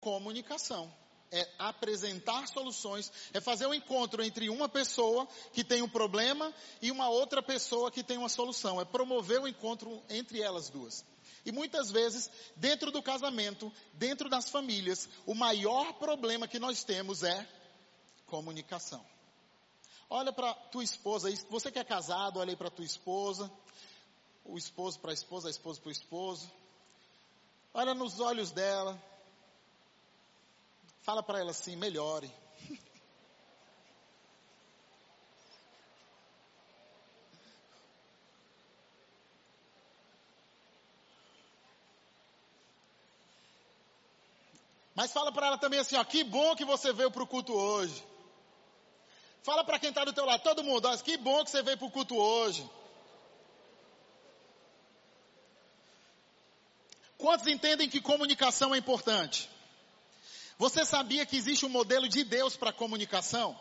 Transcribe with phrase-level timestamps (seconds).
[0.00, 0.92] comunicação.
[1.32, 6.90] É apresentar soluções, é fazer um encontro entre uma pessoa que tem um problema e
[6.90, 8.80] uma outra pessoa que tem uma solução.
[8.80, 11.04] É promover o encontro entre elas duas.
[11.44, 17.22] E muitas vezes, dentro do casamento, dentro das famílias, o maior problema que nós temos
[17.22, 17.48] é
[18.26, 19.04] comunicação.
[20.08, 23.50] Olha para tua esposa, você que é casado, olha aí para tua esposa,
[24.44, 26.50] o esposo para a esposa, a esposa para o esposo.
[27.72, 29.00] Olha nos olhos dela.
[31.02, 32.30] Fala para ela assim, melhore.
[44.94, 47.54] Mas fala para ela também assim, ó, que bom que você veio para o culto
[47.54, 48.04] hoje.
[49.42, 51.78] Fala para quem está do teu lado, todo mundo, ó, que bom que você veio
[51.78, 52.68] para o culto hoje.
[57.16, 59.48] Quantos entendem que comunicação é importante?
[60.60, 63.58] Você sabia que existe um modelo de Deus para comunicação?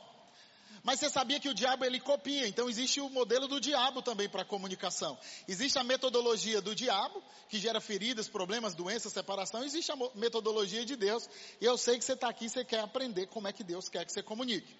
[0.83, 4.27] Mas você sabia que o diabo ele copia, então existe o modelo do diabo também
[4.27, 5.17] para comunicação.
[5.47, 9.63] Existe a metodologia do diabo, que gera feridas, problemas, doenças, separação.
[9.63, 11.29] Existe a metodologia de Deus.
[11.61, 13.87] E eu sei que você está aqui e você quer aprender como é que Deus
[13.87, 14.75] quer que você comunique.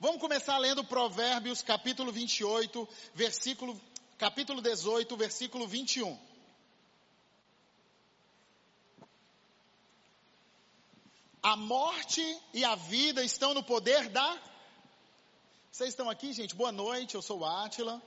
[0.00, 3.80] Vamos começar lendo Provérbios, capítulo 28, versículo,
[4.18, 6.31] capítulo 18, versículo 21.
[11.42, 12.22] A morte
[12.54, 14.38] e a vida estão no poder da
[15.72, 16.54] vocês estão aqui, gente?
[16.54, 18.00] Boa noite, eu sou o Átila.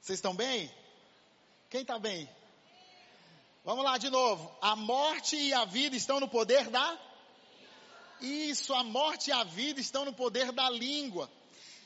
[0.00, 0.72] Vocês estão bem?
[1.68, 2.30] Quem está bem?
[3.64, 4.56] Vamos lá de novo.
[4.62, 6.96] A morte e a vida estão no poder da?
[8.20, 11.28] Isso, a morte e a vida estão no poder da língua.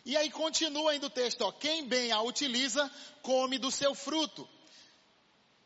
[0.04, 1.50] E aí continua ainda o texto, ó.
[1.50, 4.46] Quem bem a utiliza, come do seu fruto.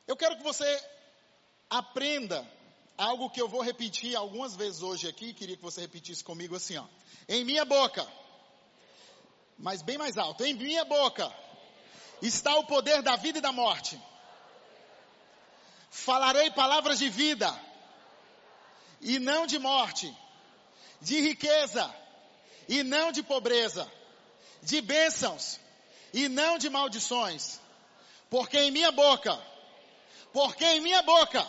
[0.07, 0.89] Eu quero que você
[1.69, 2.49] aprenda
[3.01, 6.77] algo que eu vou repetir algumas vezes hoje aqui, queria que você repetisse comigo assim,
[6.77, 6.84] ó.
[7.29, 8.06] Em minha boca
[9.61, 10.45] mas bem mais alto.
[10.45, 11.33] Em minha boca
[12.22, 14.00] está o poder da vida e da morte.
[15.91, 17.49] Falarei palavras de vida
[19.00, 20.15] e não de morte,
[21.00, 21.94] de riqueza
[22.69, 23.91] e não de pobreza,
[24.62, 25.59] de bênçãos
[26.12, 27.61] e não de maldições.
[28.31, 29.38] Porque em minha boca,
[30.32, 31.47] porque em minha boca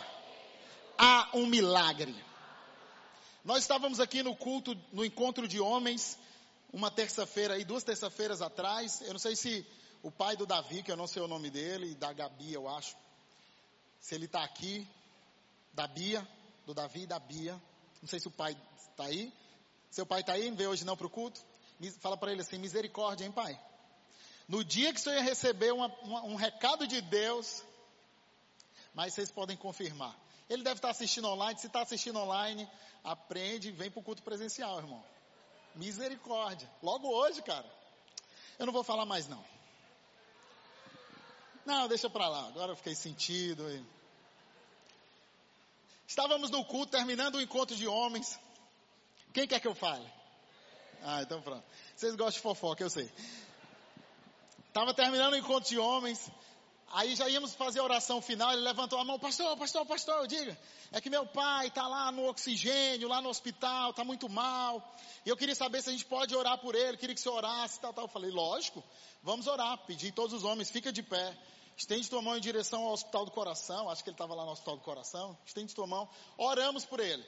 [0.98, 2.14] há um milagre.
[3.44, 6.18] Nós estávamos aqui no culto, no encontro de homens,
[6.72, 9.66] uma terça-feira aí, duas terça-feiras atrás, eu não sei se
[10.02, 12.96] o pai do Davi, que eu não sei o nome dele, da Gabi, eu acho,
[14.00, 14.88] se ele está aqui,
[15.72, 16.26] da Bia,
[16.66, 17.60] do Davi e da Bia,
[18.00, 18.56] não sei se o pai
[18.90, 19.32] está aí,
[19.90, 21.40] seu pai está aí, não veio hoje não para o culto,
[22.00, 23.58] fala para ele assim, misericórdia, hein pai?
[24.48, 27.62] No dia que você ia receber uma, uma, um recado de Deus,
[28.94, 30.16] mas vocês podem confirmar.
[30.52, 32.68] Ele deve estar assistindo online, se está assistindo online,
[33.02, 35.02] aprende e vem para o culto presencial, irmão.
[35.74, 36.70] Misericórdia.
[36.82, 37.64] Logo hoje, cara.
[38.58, 39.42] Eu não vou falar mais não.
[41.64, 42.48] Não, deixa pra lá.
[42.48, 43.64] Agora eu fiquei sentido.
[46.06, 48.38] Estávamos no culto, terminando o encontro de homens.
[49.32, 50.06] Quem quer que eu fale?
[51.02, 51.64] Ah, então pronto.
[51.96, 53.10] Vocês gostam de fofoca, eu sei.
[54.68, 56.30] Estava terminando o encontro de homens.
[56.92, 60.58] Aí já íamos fazer a oração final, ele levantou a mão, pastor, pastor, pastor, diga,
[60.92, 64.94] é que meu pai está lá no oxigênio, lá no hospital, está muito mal,
[65.24, 67.80] e eu queria saber se a gente pode orar por ele, queria que você orasse,
[67.80, 68.04] tal, tal.
[68.04, 68.84] Eu falei, lógico,
[69.22, 71.34] vamos orar, pedi todos os homens, fica de pé,
[71.78, 74.52] estende tua mão em direção ao hospital do coração, acho que ele estava lá no
[74.52, 77.24] hospital do coração, estende tua mão, oramos por ele.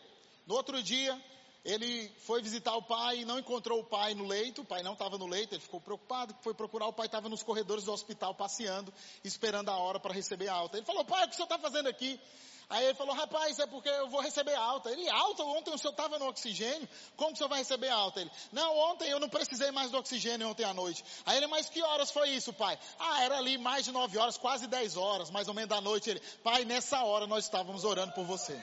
[0.47, 1.19] No outro dia,
[1.65, 4.93] ele foi visitar o pai e não encontrou o pai no leito, o pai não
[4.93, 8.35] estava no leito, ele ficou preocupado, foi procurar, o pai estava nos corredores do hospital
[8.35, 8.93] passeando,
[9.25, 10.77] esperando a hora para receber a alta.
[10.77, 12.21] Ele falou, pai, o que o senhor está fazendo aqui?
[12.69, 14.91] Aí ele falou, rapaz, é porque eu vou receber alta.
[14.91, 15.43] Ele, alta?
[15.43, 18.21] Ontem o senhor estava no oxigênio, como o senhor vai receber alta?
[18.21, 21.05] Ele, não, ontem eu não precisei mais do oxigênio ontem à noite.
[21.27, 22.79] Aí ele, mas que horas foi isso, pai?
[22.99, 26.11] Ah, era ali mais de nove horas, quase dez horas, mais ou menos da noite.
[26.11, 28.61] Ele, pai, nessa hora nós estávamos orando por você.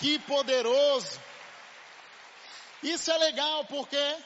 [0.00, 1.20] Que poderoso.
[2.82, 4.16] Isso é legal porque,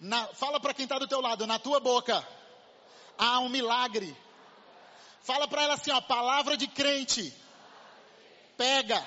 [0.00, 2.26] na, fala para quem está do teu lado, na tua boca
[3.18, 4.16] há um milagre.
[5.22, 7.32] Fala para ela assim, ó, palavra de crente.
[8.56, 9.06] Pega.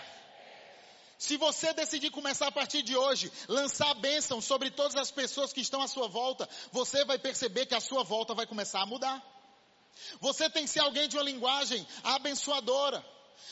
[1.17, 5.59] Se você decidir começar a partir de hoje, lançar bênção sobre todas as pessoas que
[5.59, 9.21] estão à sua volta, você vai perceber que a sua volta vai começar a mudar.
[10.21, 13.03] Você tem que ser alguém de uma linguagem abençoadora.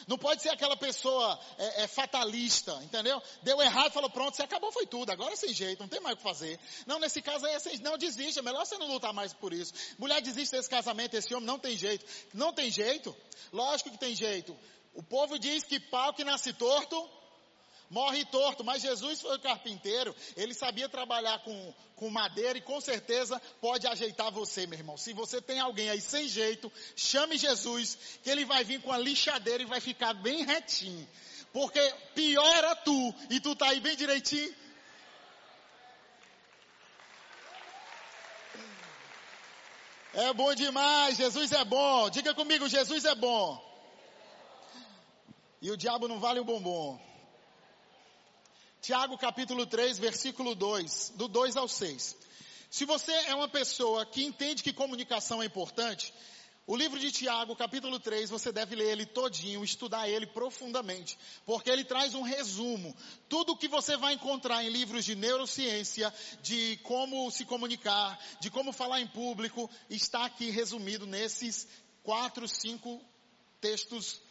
[0.08, 3.22] Não pode ser aquela pessoa é, é, fatalista, entendeu?
[3.44, 6.16] Deu errado, falou pronto, você acabou, foi tudo, agora é sem jeito, não tem mais
[6.16, 6.60] o que fazer.
[6.86, 9.74] Não, nesse caso aí, é não desiste, é melhor você não lutar mais por isso.
[9.98, 12.06] Mulher desiste desse casamento, esse homem não tem jeito.
[12.34, 13.16] Não tem jeito?
[13.52, 14.58] Lógico que tem jeito.
[14.94, 17.10] O povo diz que pau que nasce torto,
[17.90, 23.42] morre torto, mas Jesus foi carpinteiro, ele sabia trabalhar com, com madeira e com certeza
[23.62, 24.98] pode ajeitar você, meu irmão.
[24.98, 28.98] Se você tem alguém aí sem jeito, chame Jesus, que ele vai vir com a
[28.98, 31.08] lixadeira e vai ficar bem retinho.
[31.54, 31.80] Porque
[32.14, 34.54] pior era tu, e tu tá aí bem direitinho.
[40.14, 42.10] É bom demais, Jesus é bom.
[42.10, 43.64] Diga comigo, Jesus é bom.
[45.62, 47.07] E o diabo não vale o bombom.
[48.88, 52.16] Tiago capítulo 3, versículo 2, do 2 ao 6.
[52.70, 56.14] Se você é uma pessoa que entende que comunicação é importante,
[56.66, 61.70] o livro de Tiago, capítulo 3, você deve ler ele todinho, estudar ele profundamente, porque
[61.70, 62.96] ele traz um resumo.
[63.28, 68.50] Tudo o que você vai encontrar em livros de neurociência, de como se comunicar, de
[68.50, 71.68] como falar em público, está aqui resumido nesses
[72.04, 73.02] quatro, cinco
[73.60, 74.22] textos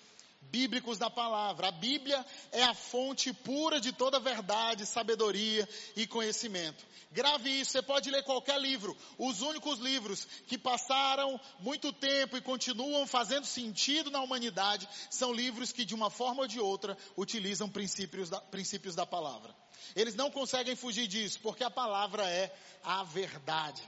[0.50, 1.68] bíblicos da palavra.
[1.68, 6.84] A Bíblia é a fonte pura de toda verdade, sabedoria e conhecimento.
[7.12, 8.96] Grave isso, você pode ler qualquer livro.
[9.16, 15.72] Os únicos livros que passaram muito tempo e continuam fazendo sentido na humanidade são livros
[15.72, 19.54] que de uma forma ou de outra utilizam princípios da, princípios da palavra.
[19.94, 23.82] Eles não conseguem fugir disso, porque a palavra é a verdade.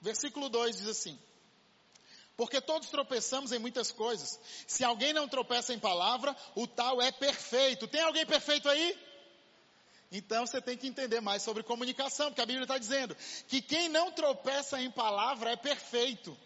[0.00, 1.18] Versículo 2 diz assim:
[2.38, 4.38] porque todos tropeçamos em muitas coisas.
[4.64, 7.88] Se alguém não tropeça em palavra, o tal é perfeito.
[7.88, 8.96] Tem alguém perfeito aí?
[10.12, 13.16] Então você tem que entender mais sobre comunicação, porque a Bíblia está dizendo
[13.48, 16.38] que quem não tropeça em palavra é perfeito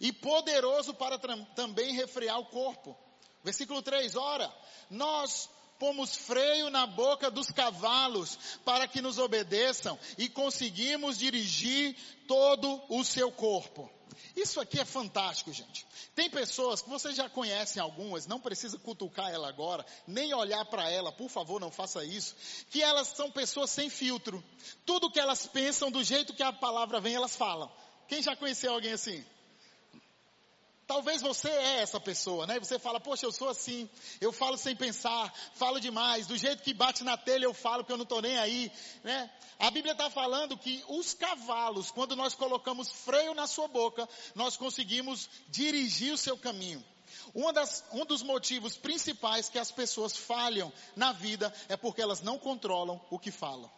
[0.00, 1.16] e poderoso para
[1.54, 2.98] também refrear o corpo.
[3.44, 4.52] Versículo 3: Ora,
[4.90, 11.96] nós pomos freio na boca dos cavalos para que nos obedeçam e conseguimos dirigir
[12.26, 13.93] todo o seu corpo.
[14.36, 15.86] Isso aqui é fantástico, gente.
[16.14, 20.90] Tem pessoas que vocês já conhecem algumas, não precisa cutucar ela agora, nem olhar para
[20.90, 22.34] ela, por favor, não faça isso,
[22.70, 24.42] que elas são pessoas sem filtro.
[24.84, 27.70] Tudo que elas pensam, do jeito que a palavra vem, elas falam.
[28.08, 29.24] Quem já conheceu alguém assim?
[30.86, 32.58] Talvez você é essa pessoa, né?
[32.58, 33.88] Você fala, poxa, eu sou assim,
[34.20, 37.90] eu falo sem pensar, falo demais, do jeito que bate na telha eu falo que
[37.90, 38.70] eu não estou nem aí,
[39.02, 39.30] né?
[39.58, 44.56] A Bíblia está falando que os cavalos, quando nós colocamos freio na sua boca, nós
[44.56, 46.84] conseguimos dirigir o seu caminho.
[47.54, 52.38] Das, um dos motivos principais que as pessoas falham na vida é porque elas não
[52.38, 53.70] controlam o que falam.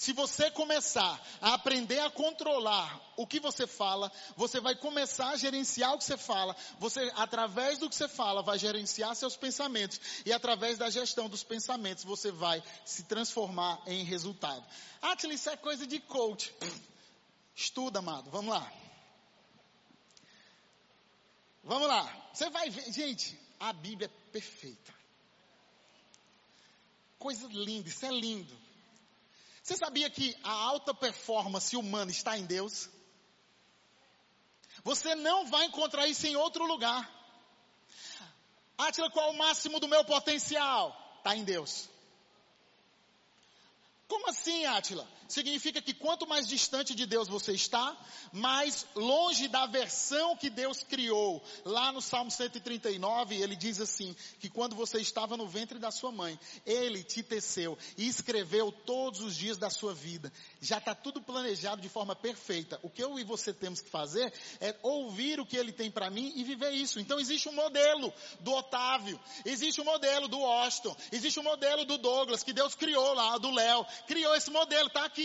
[0.00, 5.36] Se você começar a aprender a controlar o que você fala, você vai começar a
[5.36, 6.56] gerenciar o que você fala.
[6.78, 10.00] Você, através do que você fala, vai gerenciar seus pensamentos.
[10.24, 14.64] E através da gestão dos pensamentos, você vai se transformar em resultado.
[15.02, 16.50] Atila, isso é coisa de coach.
[17.54, 18.30] Estuda, amado.
[18.30, 18.72] Vamos lá.
[21.62, 22.30] Vamos lá.
[22.32, 22.90] Você vai ver.
[22.90, 24.94] Gente, a Bíblia é perfeita.
[27.18, 27.90] Coisa linda.
[27.90, 28.69] Isso é lindo.
[29.70, 32.90] Você sabia que a alta performance humana está em Deus?
[34.82, 37.08] Você não vai encontrar isso em outro lugar.
[38.76, 41.14] Átila, qual é o máximo do meu potencial?
[41.18, 41.88] Está em Deus.
[44.08, 45.06] Como assim, Átila?
[45.30, 47.96] Significa que quanto mais distante de Deus você está,
[48.32, 51.40] mais longe da versão que Deus criou.
[51.64, 56.10] Lá no Salmo 139, ele diz assim, que quando você estava no ventre da sua
[56.10, 56.36] mãe,
[56.66, 60.32] ele te teceu e escreveu todos os dias da sua vida.
[60.60, 62.80] Já está tudo planejado de forma perfeita.
[62.82, 66.10] O que eu e você temos que fazer é ouvir o que ele tem para
[66.10, 66.98] mim e viver isso.
[66.98, 71.98] Então existe um modelo do Otávio, existe um modelo do Austin, existe um modelo do
[71.98, 75.19] Douglas, que Deus criou lá, do Léo, criou esse modelo, está aqui.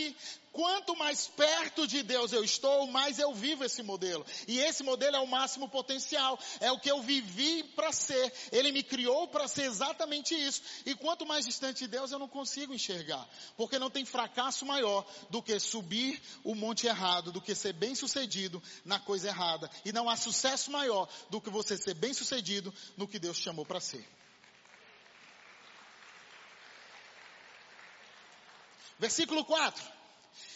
[0.56, 4.24] Quanto mais perto de Deus eu estou, mais eu vivo esse modelo.
[4.48, 6.38] E esse modelo é o máximo potencial.
[6.60, 8.32] É o que eu vivi para ser.
[8.50, 10.62] Ele me criou para ser exatamente isso.
[10.86, 13.28] E quanto mais distante de Deus, eu não consigo enxergar.
[13.54, 17.94] Porque não tem fracasso maior do que subir o monte errado, do que ser bem
[17.94, 19.70] sucedido na coisa errada.
[19.84, 23.66] E não há sucesso maior do que você ser bem sucedido no que Deus chamou
[23.66, 24.15] para ser.
[28.98, 29.96] Versículo 4.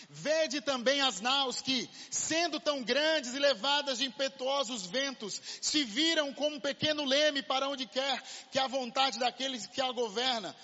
[0.09, 6.33] Vede também as naus que, sendo tão grandes e levadas de impetuosos ventos, se viram
[6.35, 10.55] como um pequeno leme para onde quer que a vontade daqueles que a governa.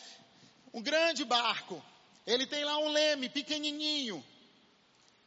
[0.74, 1.82] Um grande barco,
[2.26, 4.24] ele tem lá um leme pequenininho,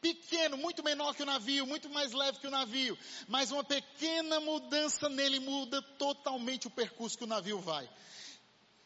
[0.02, 4.40] pequeno, muito menor que o navio, muito mais leve que o navio, mas uma pequena
[4.40, 7.90] mudança nele muda totalmente o percurso que o navio vai.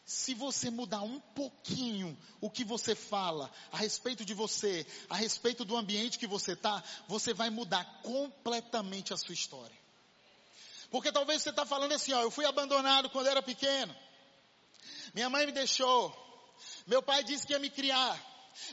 [0.04, 5.64] Se você mudar um pouquinho o que você fala a respeito de você, a respeito
[5.64, 9.76] do ambiente que você está, você vai mudar completamente a sua história.
[10.90, 13.96] Porque talvez você está falando assim, ó, eu fui abandonado quando era pequeno.
[15.14, 16.14] Minha mãe me deixou.
[16.86, 18.20] Meu pai disse que ia me criar.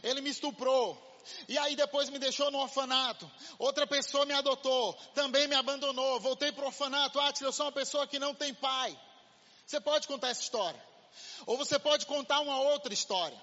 [0.03, 1.01] Ele me estuprou.
[1.47, 3.29] E aí depois me deixou no orfanato.
[3.57, 4.93] Outra pessoa me adotou.
[5.15, 6.19] Também me abandonou.
[6.19, 7.19] Voltei para o orfanato.
[7.21, 9.00] Ah, eu sou uma pessoa que não tem pai.
[9.65, 10.90] Você pode contar essa história.
[11.45, 13.37] Ou você pode contar uma outra história.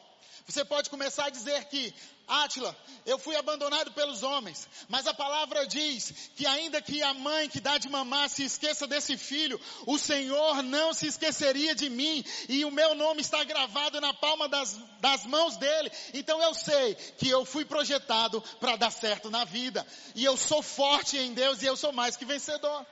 [0.48, 1.94] Você pode começar a dizer que,
[2.26, 7.50] Átila, eu fui abandonado pelos homens, mas a palavra diz que ainda que a mãe
[7.50, 12.24] que dá de mamar se esqueça desse filho, o Senhor não se esqueceria de mim,
[12.48, 15.92] e o meu nome está gravado na palma das, das mãos dele.
[16.14, 20.62] Então eu sei que eu fui projetado para dar certo na vida, e eu sou
[20.62, 22.86] forte em Deus e eu sou mais que vencedor.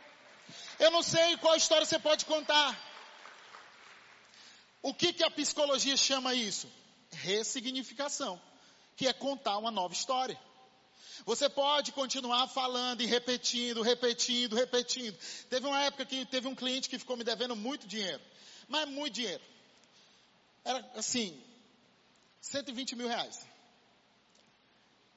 [0.79, 2.79] Eu não sei qual história você pode contar.
[4.89, 6.69] O que, que a psicologia chama isso?
[7.11, 8.41] ressignificação,
[8.97, 10.39] que é contar uma nova história.
[11.25, 15.19] Você pode continuar falando e repetindo, repetindo, repetindo.
[15.51, 18.23] Teve uma época que teve um cliente que ficou me devendo muito dinheiro,
[18.69, 19.43] mas muito dinheiro.
[20.65, 21.37] Era assim,
[22.41, 23.45] 120 mil reais.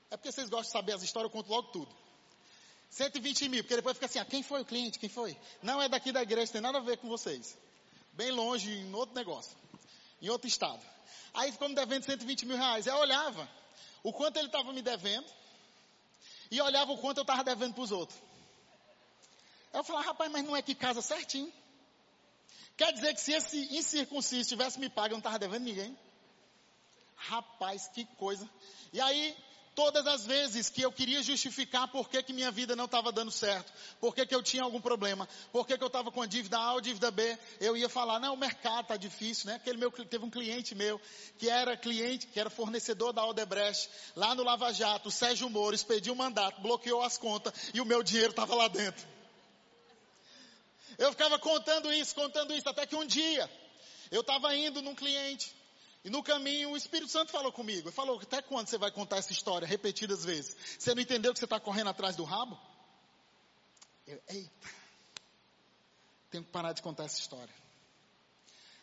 [0.10, 1.96] É porque vocês gostam de saber as histórias, eu conto logo tudo.
[2.90, 4.98] 120 mil, porque depois fica assim, ah, quem foi o cliente?
[4.98, 5.38] Quem foi?
[5.62, 7.56] Não é daqui da igreja, tem nada a ver com vocês.
[8.20, 9.56] Bem longe, em outro negócio.
[10.22, 10.82] Em outro estado.
[11.34, 12.86] Aí ficou me devendo 120 mil reais.
[12.86, 13.50] Eu olhava
[14.04, 15.26] o quanto ele estava me devendo
[16.52, 18.20] e olhava o quanto eu estava devendo para os outros.
[19.72, 21.50] Eu falava, rapaz, mas não é que casa certinho.
[22.76, 25.98] Quer dizer que se esse incircunciso tivesse me pago, eu não estava devendo ninguém.
[27.16, 28.50] Rapaz, que coisa.
[28.92, 29.38] E aí,
[29.80, 33.32] Todas as vezes que eu queria justificar por que, que minha vida não estava dando
[33.32, 36.26] certo, por que, que eu tinha algum problema, por que, que eu estava com a
[36.26, 39.56] dívida A ou dívida B, eu ia falar, não, o mercado está difícil, né?
[39.56, 41.00] Aquele meu, teve um cliente meu,
[41.38, 45.74] que era cliente, que era fornecedor da Aldebrecht, lá no Lava Jato, o Sérgio Moro
[45.74, 49.08] expediu um mandato, bloqueou as contas e o meu dinheiro estava lá dentro.
[50.98, 53.50] Eu ficava contando isso, contando isso, até que um dia,
[54.12, 55.56] eu estava indo num cliente,
[56.04, 57.92] e no caminho o Espírito Santo falou comigo.
[57.92, 60.56] Falou, até quando você vai contar essa história repetidas vezes?
[60.78, 62.58] Você não entendeu que você está correndo atrás do rabo?
[64.08, 64.70] Eu, eita.
[66.32, 67.54] Tenho que parar de contar essa história.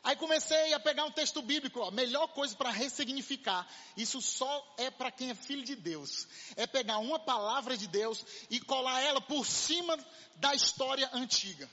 [0.06, 3.66] Aí comecei a pegar um texto bíblico, a melhor coisa para ressignificar.
[3.96, 6.28] Isso só é para quem é filho de Deus.
[6.54, 9.98] É pegar uma palavra de Deus e colar ela por cima
[10.36, 11.68] da história antiga.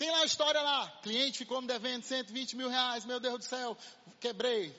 [0.00, 3.44] Tem lá a história lá, cliente ficou me devendo 120 mil reais, meu Deus do
[3.44, 3.76] céu,
[4.18, 4.74] quebrei.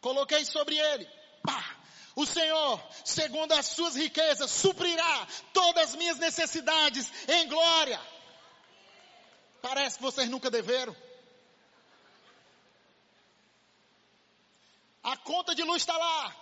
[0.00, 1.08] Coloquei sobre ele,
[1.40, 1.76] pá,
[2.16, 8.00] o Senhor, segundo as suas riquezas, suprirá todas as minhas necessidades em glória.
[9.60, 10.96] Parece que vocês nunca deveram.
[15.04, 16.36] A conta de luz está lá,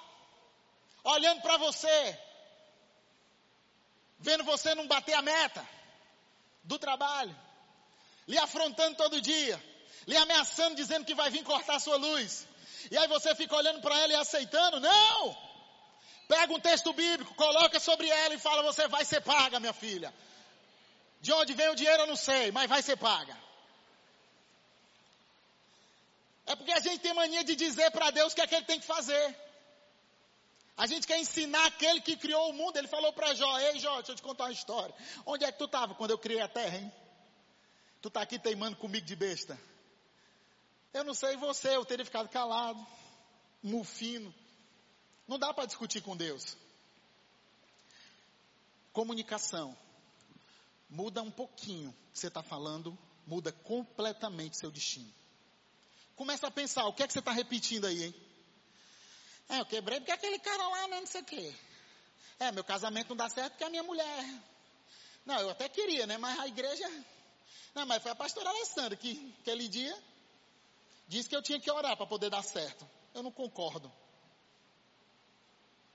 [1.05, 2.19] olhando para você,
[4.19, 5.69] vendo você não bater a meta
[6.65, 7.50] do trabalho
[8.27, 9.63] lhe afrontando todo dia,
[10.07, 12.47] lhe ameaçando, dizendo que vai vir cortar sua luz.
[12.91, 14.81] E aí você fica olhando para ela e aceitando?
[14.81, 15.51] Não!
[16.29, 20.15] Pega um texto bíblico, coloca sobre ela e fala: Você vai ser paga, minha filha.
[21.21, 23.37] De onde vem o dinheiro eu não sei, mas vai ser paga.
[26.47, 28.65] É porque a gente tem mania de dizer para Deus o que é que ele
[28.65, 29.37] tem que fazer.
[30.77, 32.77] A gente quer ensinar aquele que criou o mundo.
[32.77, 34.95] Ele falou para Jó: Ei, Jó, deixa eu te contar uma história.
[35.27, 36.93] Onde é que tu estava quando eu criei a terra, hein?
[38.01, 39.59] Tu está aqui teimando comigo de besta.
[40.93, 42.85] Eu não sei você, eu teria ficado calado,
[43.63, 44.35] mufino.
[45.29, 46.57] Não dá para discutir com Deus.
[48.93, 49.77] Comunicação.
[50.89, 55.13] Muda um pouquinho o que você está falando, muda completamente seu destino.
[56.17, 58.15] Começa a pensar, o que é que você está repetindo aí, hein?
[59.49, 61.55] É, eu quebrei porque aquele cara lá, né, não sei o quê.
[62.41, 64.25] É, meu casamento não dá certo porque a minha mulher.
[65.25, 66.89] Não, eu até queria, né, mas a igreja
[67.75, 69.97] não, mas foi a pastora Alessandra que, aquele dia,
[71.07, 72.87] disse que eu tinha que orar para poder dar certo.
[73.15, 73.91] Eu não concordo.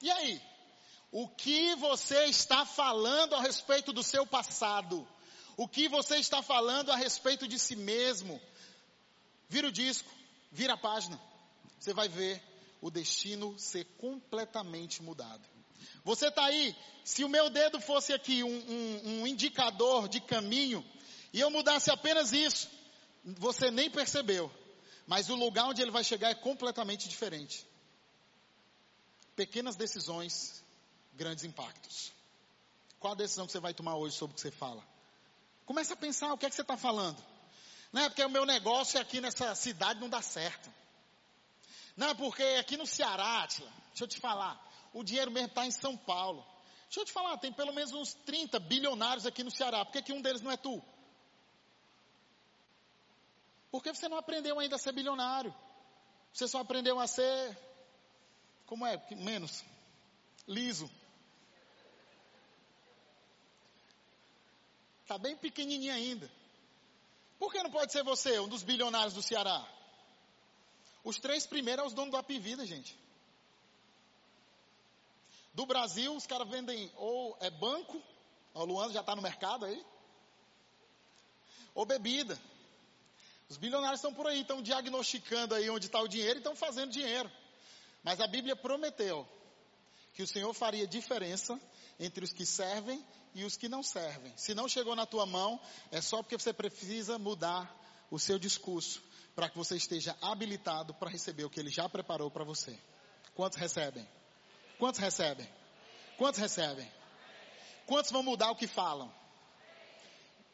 [0.01, 0.41] E aí?
[1.11, 5.07] O que você está falando a respeito do seu passado?
[5.55, 8.41] O que você está falando a respeito de si mesmo?
[9.47, 10.09] Vira o disco,
[10.51, 11.19] vira a página.
[11.79, 12.41] Você vai ver
[12.81, 15.47] o destino ser completamente mudado.
[16.03, 20.85] Você está aí, se o meu dedo fosse aqui um, um, um indicador de caminho,
[21.35, 22.69] e eu mudasse apenas isso,
[23.25, 24.49] você nem percebeu.
[25.05, 27.67] Mas o lugar onde ele vai chegar é completamente diferente.
[29.35, 30.63] Pequenas decisões,
[31.13, 32.13] grandes impactos.
[33.01, 34.81] Qual a decisão que você vai tomar hoje sobre o que você fala?
[35.65, 37.21] Começa a pensar o que é que você está falando.
[37.91, 40.71] Não é porque o meu negócio aqui nessa cidade não dá certo.
[41.97, 44.57] Não é porque aqui no Ceará, tia, deixa eu te falar,
[44.93, 46.47] o dinheiro mesmo está em São Paulo.
[46.85, 49.83] Deixa eu te falar, tem pelo menos uns 30 bilionários aqui no Ceará.
[49.83, 50.81] Por que, que um deles não é tu?
[53.75, 55.53] Por que você não aprendeu ainda a ser bilionário?
[56.31, 57.57] Você só aprendeu a ser.
[58.65, 58.95] Como é?
[59.17, 59.65] Menos.
[60.47, 60.89] Liso.
[65.01, 66.31] Está bem pequenininho ainda.
[67.37, 69.67] Por que não pode ser você, um dos bilionários do Ceará?
[71.03, 72.97] Os três primeiros são os donos do Apivida, gente.
[75.53, 78.01] Do Brasil, os caras vendem ou é banco,
[78.53, 79.85] o Luan já está no mercado aí,
[81.73, 82.39] ou bebida.
[83.47, 86.91] Os bilionários estão por aí, estão diagnosticando aí onde está o dinheiro e estão fazendo
[86.91, 87.31] dinheiro.
[88.03, 89.27] Mas a Bíblia prometeu
[90.13, 91.59] que o Senhor faria diferença
[91.99, 94.33] entre os que servem e os que não servem.
[94.37, 95.59] Se não chegou na tua mão,
[95.91, 97.69] é só porque você precisa mudar
[98.09, 99.03] o seu discurso
[99.35, 102.79] para que você esteja habilitado para receber o que ele já preparou para você.
[103.35, 104.07] Quantos recebem?
[104.79, 105.47] Quantos recebem?
[106.17, 106.89] Quantos recebem?
[107.85, 109.13] Quantos vão mudar o que falam?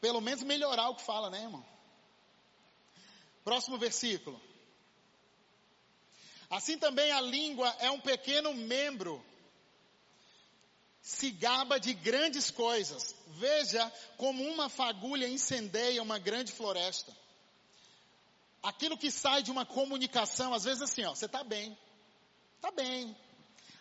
[0.01, 1.70] Pelo menos melhorar o que fala, né, irmão?
[3.43, 4.39] Próximo versículo.
[6.49, 9.23] Assim também a língua é um pequeno membro,
[11.01, 13.15] se gaba de grandes coisas.
[13.27, 17.15] Veja como uma fagulha incendeia uma grande floresta.
[18.61, 21.75] Aquilo que sai de uma comunicação, às vezes assim, ó, você está bem,
[22.57, 23.15] está bem.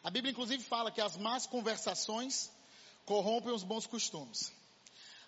[0.02, 2.50] A Bíblia inclusive fala que as más conversações
[3.04, 4.52] corrompem os bons costumes.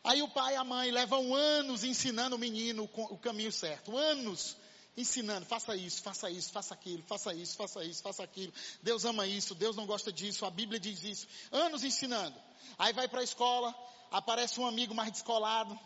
[0.05, 3.97] Aí o pai e a mãe levam anos ensinando o menino o caminho certo.
[3.97, 4.57] Anos
[4.97, 8.53] ensinando, faça isso, faça isso, faça aquilo, faça isso, faça isso, faça aquilo.
[8.83, 11.27] Deus ama isso, Deus não gosta disso, a Bíblia diz isso.
[11.51, 12.37] Anos ensinando.
[12.79, 13.75] Aí vai para a escola,
[14.11, 15.79] aparece um amigo mais descolado.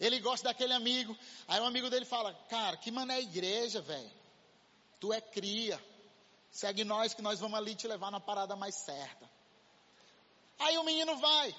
[0.00, 1.16] Ele gosta daquele amigo.
[1.46, 4.10] Aí o amigo dele fala: Cara, que mané é igreja, velho.
[5.00, 5.82] Tu é cria.
[6.50, 9.30] Segue nós que nós vamos ali te levar na parada mais certa.
[10.58, 11.54] Aí o menino vai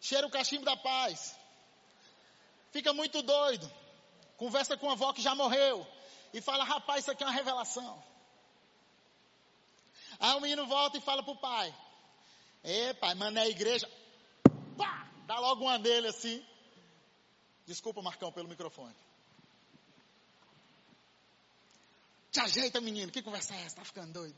[0.00, 1.36] cheira o cachimbo da paz,
[2.72, 3.70] fica muito doido,
[4.36, 5.86] conversa com a avó que já morreu
[6.32, 8.02] e fala: rapaz, isso aqui é uma revelação.
[10.20, 11.74] Aí o menino volta e fala pro pai:
[12.64, 13.88] Ê, pai, mano, é a igreja.
[14.76, 15.08] Pá!
[15.26, 16.44] Dá logo uma dele assim.
[17.66, 18.94] Desculpa, Marcão, pelo microfone.
[22.32, 23.12] Te ajeita, menino.
[23.12, 23.76] Que conversa é essa?
[23.76, 24.36] Tá ficando doido?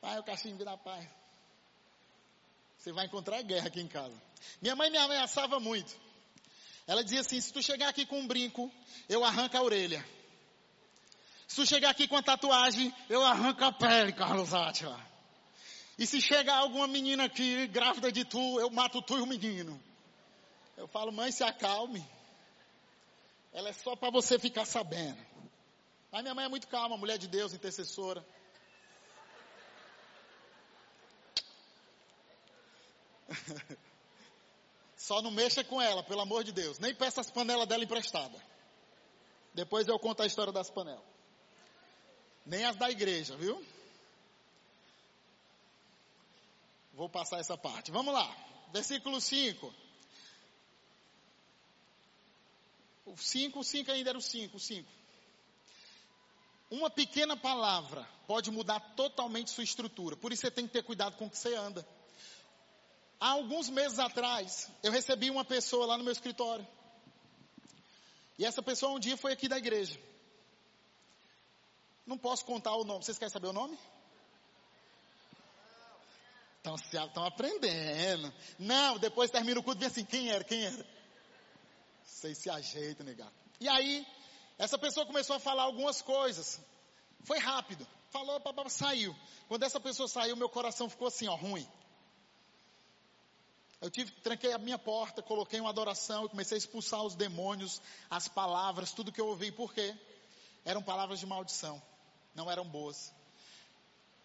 [0.00, 1.08] Pai, o cachimbo da paz.
[2.84, 4.12] Você vai encontrar guerra aqui em casa.
[4.60, 5.96] Minha mãe me ameaçava muito.
[6.86, 8.70] Ela dizia assim: se tu chegar aqui com um brinco,
[9.08, 10.06] eu arranco a orelha.
[11.48, 15.00] Se tu chegar aqui com a tatuagem, eu arranco a pele, Carlos Átila.
[15.98, 19.82] E se chegar alguma menina aqui grávida de tu, eu mato tu e o menino.
[20.76, 22.06] Eu falo, mãe, se acalme.
[23.54, 25.24] Ela é só para você ficar sabendo.
[26.12, 28.22] Mas minha mãe é muito calma, mulher de Deus, intercessora.
[34.96, 36.78] Só não mexa com ela, pelo amor de Deus.
[36.78, 38.42] Nem peça as panelas dela emprestada.
[39.52, 41.04] Depois eu conto a história das panelas.
[42.44, 43.64] Nem as da igreja, viu?
[46.92, 47.90] Vou passar essa parte.
[47.90, 48.34] Vamos lá.
[48.72, 49.74] Versículo 5.
[53.06, 54.90] O 5, o 5 ainda era o 5, o 5.
[56.70, 60.16] Uma pequena palavra pode mudar totalmente sua estrutura.
[60.16, 61.86] Por isso você tem que ter cuidado com o que você anda.
[63.24, 66.66] Há alguns meses atrás, eu recebi uma pessoa lá no meu escritório.
[68.38, 69.98] E essa pessoa um dia foi aqui da igreja.
[72.04, 73.02] Não posso contar o nome.
[73.02, 73.78] Vocês querem saber o nome?
[76.82, 78.30] Estão aprendendo.
[78.58, 80.86] Não, depois termina o culto e vem assim, quem era, quem era?
[82.04, 83.32] Vocês se ajeitam, negado.
[83.58, 84.06] E aí,
[84.58, 86.60] essa pessoa começou a falar algumas coisas.
[87.22, 87.86] Foi rápido.
[88.10, 89.16] Falou, papá, saiu.
[89.48, 91.66] Quando essa pessoa saiu, meu coração ficou assim, ó, ruim.
[93.84, 97.82] Eu tive, tranquei a minha porta, coloquei uma adoração e comecei a expulsar os demônios,
[98.08, 99.52] as palavras, tudo que eu ouvi.
[99.52, 99.94] Por quê?
[100.64, 101.82] Eram palavras de maldição.
[102.34, 103.12] Não eram boas.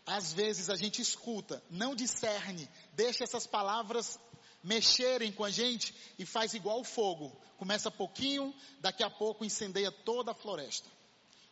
[0.05, 4.17] Às vezes a gente escuta, não discerne, deixa essas palavras
[4.63, 7.29] mexerem com a gente e faz igual o fogo.
[7.57, 10.87] Começa pouquinho, daqui a pouco incendeia toda a floresta.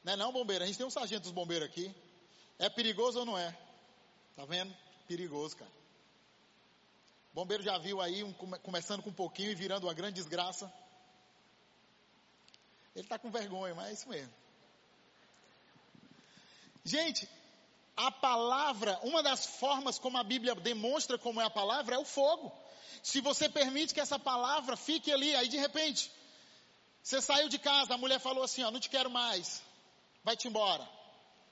[0.02, 0.64] Não é não, bombeiro?
[0.64, 1.94] A gente tem um sargento dos bombeiros aqui.
[2.58, 3.52] É perigoso ou não é?
[4.34, 4.74] Tá vendo?
[5.10, 5.77] Perigoso, cara.
[7.38, 10.74] Bombeiro já viu aí, um, começando com um pouquinho e virando uma grande desgraça.
[12.96, 14.34] Ele está com vergonha, mas é isso mesmo.
[16.84, 17.30] Gente,
[17.96, 22.06] a palavra, uma das formas como a Bíblia demonstra como é a palavra é o
[22.06, 22.52] fogo.
[23.04, 26.12] Se você permite que essa palavra fique ali, aí de repente,
[27.04, 29.62] você saiu de casa, a mulher falou assim, ó, não te quero mais,
[30.24, 30.90] vai-te embora,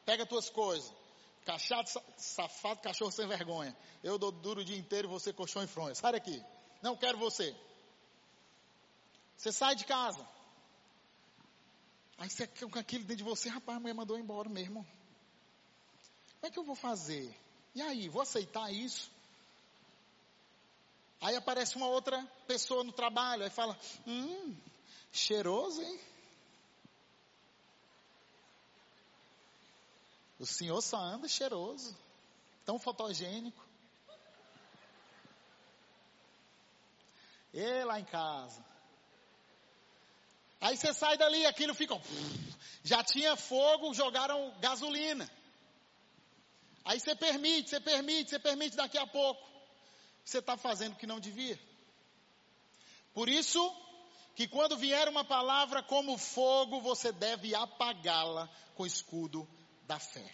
[0.04, 0.92] pega tuas coisas.
[1.46, 3.76] Cachado, safado, cachorro sem vergonha.
[4.04, 5.94] Eu dou duro o dia inteiro você colchão e fronha.
[5.94, 6.44] Sai daqui.
[6.82, 7.56] Não quero você.
[9.38, 10.28] Você sai de casa.
[12.18, 14.86] Aí você com aquilo dentro de você, rapaz, a mulher mandou embora mesmo.
[16.40, 17.34] Como é que eu vou fazer?
[17.76, 19.12] E aí, vou aceitar isso?
[21.22, 23.78] Aí aparece uma outra pessoa no trabalho, aí fala,
[24.08, 24.56] hum,
[25.12, 26.00] cheiroso, hein?
[30.40, 31.96] O senhor só anda cheiroso,
[32.66, 33.64] tão fotogênico.
[37.54, 38.64] E lá em casa.
[40.60, 41.96] Aí você sai dali, aquilo fica.
[42.84, 45.30] Já tinha fogo, jogaram gasolina.
[46.84, 49.42] Aí você permite, você permite, você permite daqui a pouco.
[50.24, 51.58] Você está fazendo o que não devia.
[53.14, 53.74] Por isso,
[54.36, 59.48] que quando vier uma palavra como fogo, você deve apagá-la com escudo
[59.88, 60.26] da fé.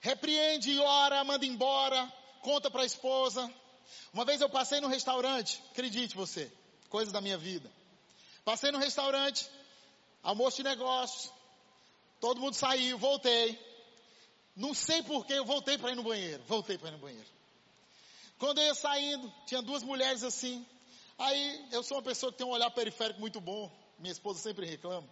[0.00, 3.52] Repreende, ora, manda embora, conta para a esposa.
[4.12, 6.50] Uma vez eu passei no restaurante, acredite você,
[6.88, 7.70] coisa da minha vida.
[8.44, 9.48] Passei no restaurante,
[10.22, 11.30] almoço de negócios,
[12.18, 13.58] todo mundo saiu, voltei.
[14.56, 17.28] Não sei porquê, eu voltei para ir no banheiro, voltei para ir no banheiro.
[18.38, 20.66] Quando eu ia saindo, tinha duas mulheres assim.
[21.18, 24.64] Aí eu sou uma pessoa que tem um olhar periférico muito bom, minha esposa sempre
[24.64, 25.06] reclama.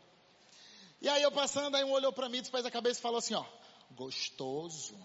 [1.00, 3.34] E aí eu passando, aí um olhou para mim, fez a cabeça e falou assim,
[3.34, 3.44] ó,
[3.92, 4.98] gostoso.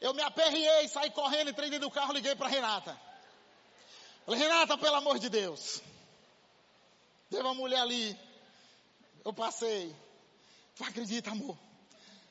[0.00, 2.98] Eu me aperriei, saí correndo, entrei dentro do carro, liguei para Renata.
[4.24, 5.82] Falei, Renata, pelo amor de Deus.
[7.30, 8.18] Teve uma mulher ali.
[9.24, 9.94] Eu passei.
[10.76, 11.58] Tu acredita, amor?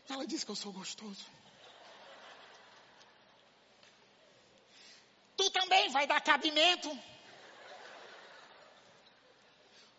[0.07, 1.25] Ela disse que eu sou gostoso.
[5.35, 6.97] Tu também vai dar cabimento?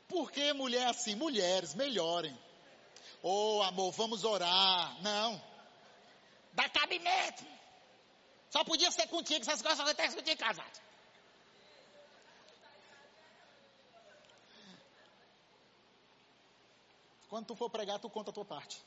[0.08, 1.14] Por que mulher assim?
[1.14, 2.36] Mulheres, melhorem.
[3.22, 5.00] Oh, amor, vamos orar.
[5.02, 5.42] Não.
[6.52, 7.44] Dá cabimento.
[8.50, 10.80] Só podia ser contigo, essas coisas só acontecem contigo casado.
[17.28, 18.80] Quando tu for pregar, tu conta a tua parte.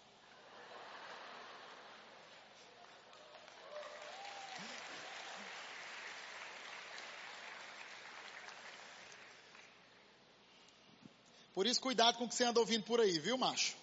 [11.59, 13.75] Por isso, cuidado com o que você anda ouvindo por aí, viu, macho?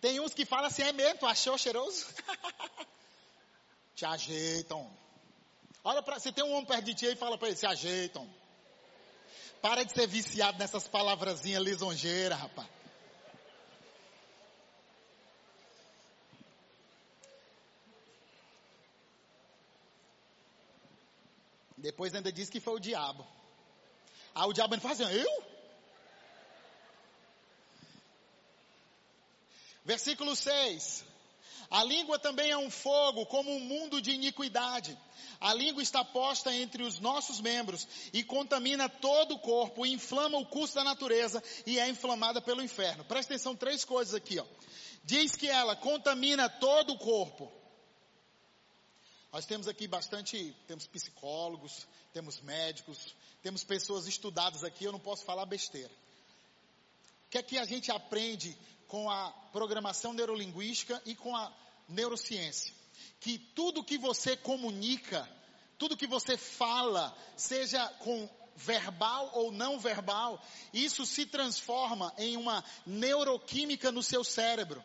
[0.00, 2.06] Tem uns que falam assim, é mesmo, tu achou cheiroso?
[3.96, 4.88] Te ajeitam.
[5.82, 8.32] Olha para, se tem um homem perto de ti e fala para ele, se ajeitam.
[9.60, 12.68] Para de ser viciado nessas palavrazinhas lisonjeiras, rapaz.
[21.76, 23.26] Depois ainda diz que foi o diabo.
[24.36, 25.53] Aí o diabo fala assim, eu?
[29.84, 31.04] Versículo 6.
[31.70, 34.96] A língua também é um fogo, como um mundo de iniquidade.
[35.40, 40.46] A língua está posta entre os nossos membros e contamina todo o corpo, inflama o
[40.46, 43.04] curso da natureza e é inflamada pelo inferno.
[43.04, 44.46] Presta atenção, três coisas aqui, ó.
[45.04, 47.52] Diz que ela contamina todo o corpo.
[49.32, 55.24] Nós temos aqui bastante, temos psicólogos, temos médicos, temos pessoas estudadas aqui, eu não posso
[55.24, 55.90] falar besteira.
[57.26, 58.56] O que é que a gente aprende
[58.94, 61.52] com a programação neurolinguística e com a
[61.88, 62.72] neurociência.
[63.18, 65.28] Que tudo que você comunica,
[65.76, 70.40] tudo que você fala, seja com verbal ou não verbal,
[70.72, 74.80] isso se transforma em uma neuroquímica no seu cérebro.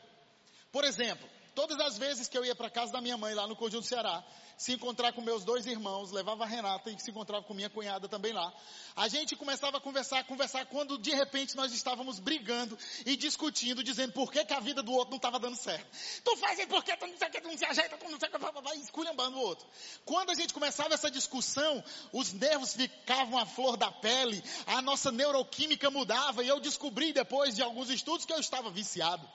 [0.72, 3.54] Por exemplo, todas as vezes que eu ia para casa da minha mãe lá no
[3.54, 4.24] Conjunto Ceará,
[4.58, 8.08] se encontrar com meus dois irmãos, levava a Renata e se encontrava com minha cunhada
[8.08, 8.54] também lá.
[8.96, 14.14] A gente começava a conversar, conversar, quando de repente nós estávamos brigando e discutindo, dizendo
[14.14, 15.86] por que, que a vida do outro não estava dando certo.
[16.24, 18.30] Tu faz isso porque tu não sei que, tu não se ajeita, tu não sei
[18.30, 19.68] que, vai esculhambando o outro.
[20.06, 25.12] Quando a gente começava essa discussão, os nervos ficavam à flor da pele, a nossa
[25.12, 29.28] neuroquímica mudava e eu descobri depois de alguns estudos que eu estava viciado.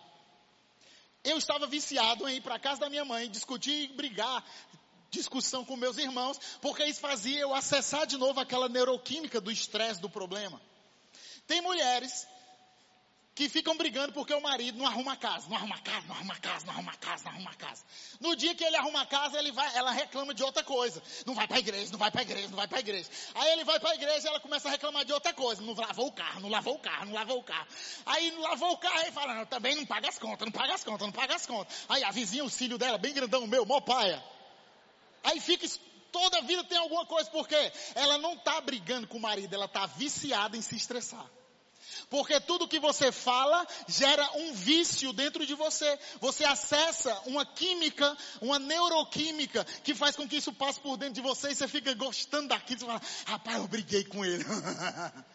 [1.25, 4.45] Eu estava viciado em ir para casa da minha mãe, discutir e brigar,
[5.11, 10.01] discussão com meus irmãos, porque isso fazia eu acessar de novo aquela neuroquímica do estresse
[10.01, 10.61] do problema.
[11.47, 12.27] Tem mulheres
[13.35, 16.67] que ficam brigando porque o marido não arruma casa, não arruma casa, não arruma casa,
[16.67, 17.83] não arruma casa, não arruma casa.
[18.21, 21.03] No dia que ele arruma casa, ele vai, ela reclama de outra coisa.
[21.27, 23.11] Não vai para a igreja, não vai para a igreja, não vai para a igreja.
[23.35, 25.61] Aí ele vai para a igreja e ela começa a reclamar de outra coisa.
[25.61, 27.67] Não lavou o carro, não lavou o carro, não lavou o carro.
[28.07, 30.75] Aí não lavou o carro e fala, não, também não paga as contas, não paga
[30.75, 31.77] as contas, não paga as contas.
[31.89, 34.23] Aí a vizinha, o filho dela, bem grandão, meu, mó paia.
[35.25, 35.67] Aí fica,
[36.13, 39.65] toda a vida tem alguma coisa, porque ela não está brigando com o marido, ela
[39.65, 41.29] está viciada em se estressar.
[42.11, 45.99] Porque tudo que você fala gera um vício dentro de você.
[46.21, 51.21] Você acessa uma química, uma neuroquímica, que faz com que isso passe por dentro de
[51.21, 52.81] você e você fica gostando daquilo.
[52.81, 54.45] Você fala, rapaz, eu briguei com ele.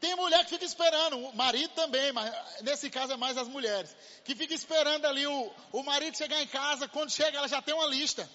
[0.00, 2.32] Tem mulher que fica esperando, o marido também, mas
[2.62, 6.46] nesse caso é mais as mulheres, que fica esperando ali o, o marido chegar em
[6.46, 8.28] casa, quando chega ela já tem uma lista.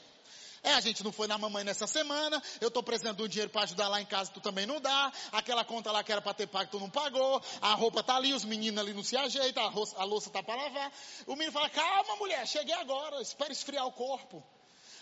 [0.63, 3.63] É, a gente não foi na mamãe nessa semana, eu estou precisando um dinheiro para
[3.63, 6.47] ajudar lá em casa, tu também não dá, aquela conta lá que era para ter
[6.47, 10.02] pago, tu não pagou, a roupa tá ali, os meninos ali não se ajeitam, a,
[10.02, 10.91] a louça tá para lavar.
[11.28, 14.41] O menino fala, calma mulher, cheguei agora, espera esfriar o corpo.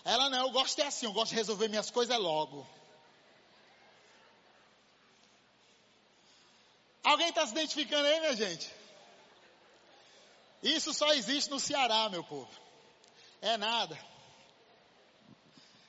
[0.03, 2.67] Ela não, eu gosto de é assim, eu gosto de resolver minhas coisas logo.
[7.03, 8.67] Alguém está se identificando aí, minha gente?
[10.63, 12.49] Isso só existe no Ceará, meu povo.
[13.41, 14.10] É nada.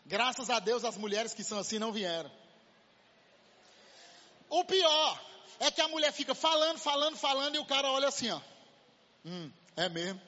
[0.04, 2.30] Graças a Deus as mulheres que são assim não vieram.
[4.48, 5.20] O pior
[5.58, 8.40] é que a mulher fica falando, falando, falando e o cara olha assim, ó.
[9.24, 10.20] Hum, é mesmo.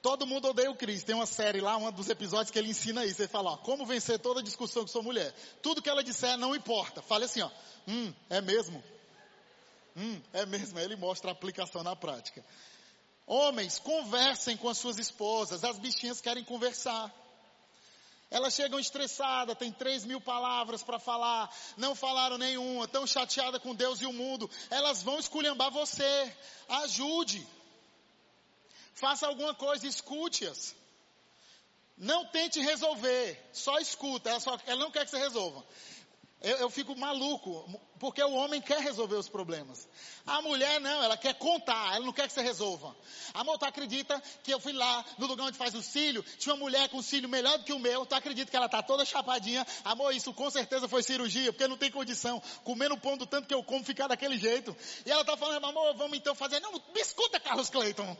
[0.00, 1.02] Todo mundo odeia o Cris.
[1.02, 3.20] Tem uma série lá, um dos episódios que ele ensina isso.
[3.20, 5.34] Ele fala, ó, como vencer toda discussão com sua mulher.
[5.60, 7.02] Tudo que ela disser não importa.
[7.02, 7.50] Fale assim, ó.
[7.86, 8.82] Hum, é mesmo.
[9.96, 10.78] Hum, é mesmo.
[10.78, 12.44] Aí ele mostra a aplicação na prática.
[13.28, 15.62] Homens, conversem com as suas esposas.
[15.62, 17.14] As bichinhas querem conversar.
[18.30, 23.74] Elas chegam estressadas, tem três mil palavras para falar, não falaram nenhuma, estão chateadas com
[23.74, 24.50] Deus e o mundo.
[24.70, 26.36] Elas vão esculhambar você.
[26.68, 27.46] Ajude.
[28.94, 30.74] Faça alguma coisa, escute-as.
[31.98, 34.30] Não tente resolver, só escuta.
[34.30, 35.64] Ela, só, ela não quer que você resolva.
[36.40, 39.88] Eu, eu, fico maluco, porque o homem quer resolver os problemas.
[40.24, 42.94] A mulher não, ela quer contar, ela não quer que você resolva.
[43.34, 46.60] Amor, tu acredita que eu fui lá no lugar onde faz o cílio, tinha uma
[46.60, 49.66] mulher com cílio melhor do que o meu, tu acredita que ela tá toda chapadinha?
[49.84, 53.54] Amor, isso com certeza foi cirurgia, porque não tem condição, comendo pão do tanto que
[53.54, 54.76] eu como, ficar daquele jeito.
[55.04, 58.16] E ela tá falando, amor, vamos então fazer, não, me escuta Carlos Cleiton.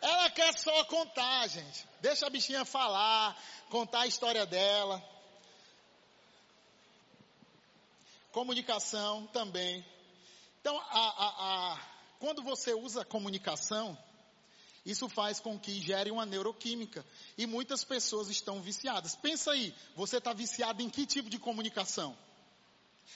[0.00, 1.86] Ela quer só contar, gente.
[2.00, 5.13] Deixa a bichinha falar, contar a história dela.
[8.34, 9.86] Comunicação também.
[10.60, 11.78] Então, a, a, a,
[12.18, 13.96] quando você usa comunicação,
[14.84, 17.06] isso faz com que gere uma neuroquímica.
[17.38, 19.14] E muitas pessoas estão viciadas.
[19.14, 22.18] Pensa aí, você está viciado em que tipo de comunicação?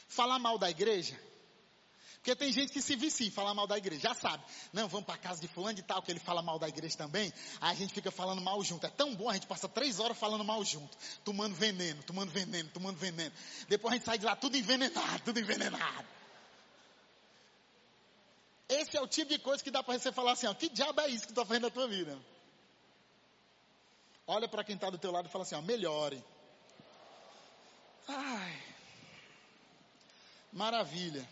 [0.07, 1.21] Falar mal da igreja?
[2.19, 4.45] Porque tem gente que se vicia em falar mal da igreja, já sabe.
[4.73, 7.33] Não, vamos para casa de fulano e tal, que ele fala mal da igreja também.
[7.61, 8.85] Aí a gente fica falando mal junto.
[8.85, 10.97] É tão bom, a gente passa três horas falando mal junto.
[11.25, 13.33] Tomando veneno, tomando veneno, tomando veneno.
[13.69, 16.07] Depois a gente sai de lá tudo envenenado, tudo envenenado.
[18.69, 21.01] Esse é o tipo de coisa que dá para você falar assim, ó, que diabo
[21.01, 22.19] é isso que tu está fazendo na tua vida?
[24.27, 26.23] Olha para quem está do teu lado e fala assim, ó, melhore.
[28.07, 28.63] Ai,
[30.53, 31.27] maravilha.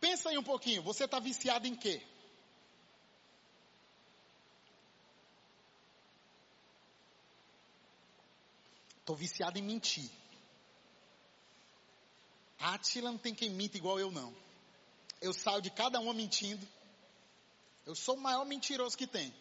[0.00, 2.02] Pensa aí um pouquinho, você está viciado em quê?
[9.00, 10.10] Estou viciado em mentir.
[12.58, 14.34] Atila não tem quem minta igual eu não.
[15.20, 16.66] Eu saio de cada uma mentindo.
[17.86, 19.34] Eu sou o maior mentiroso que tem.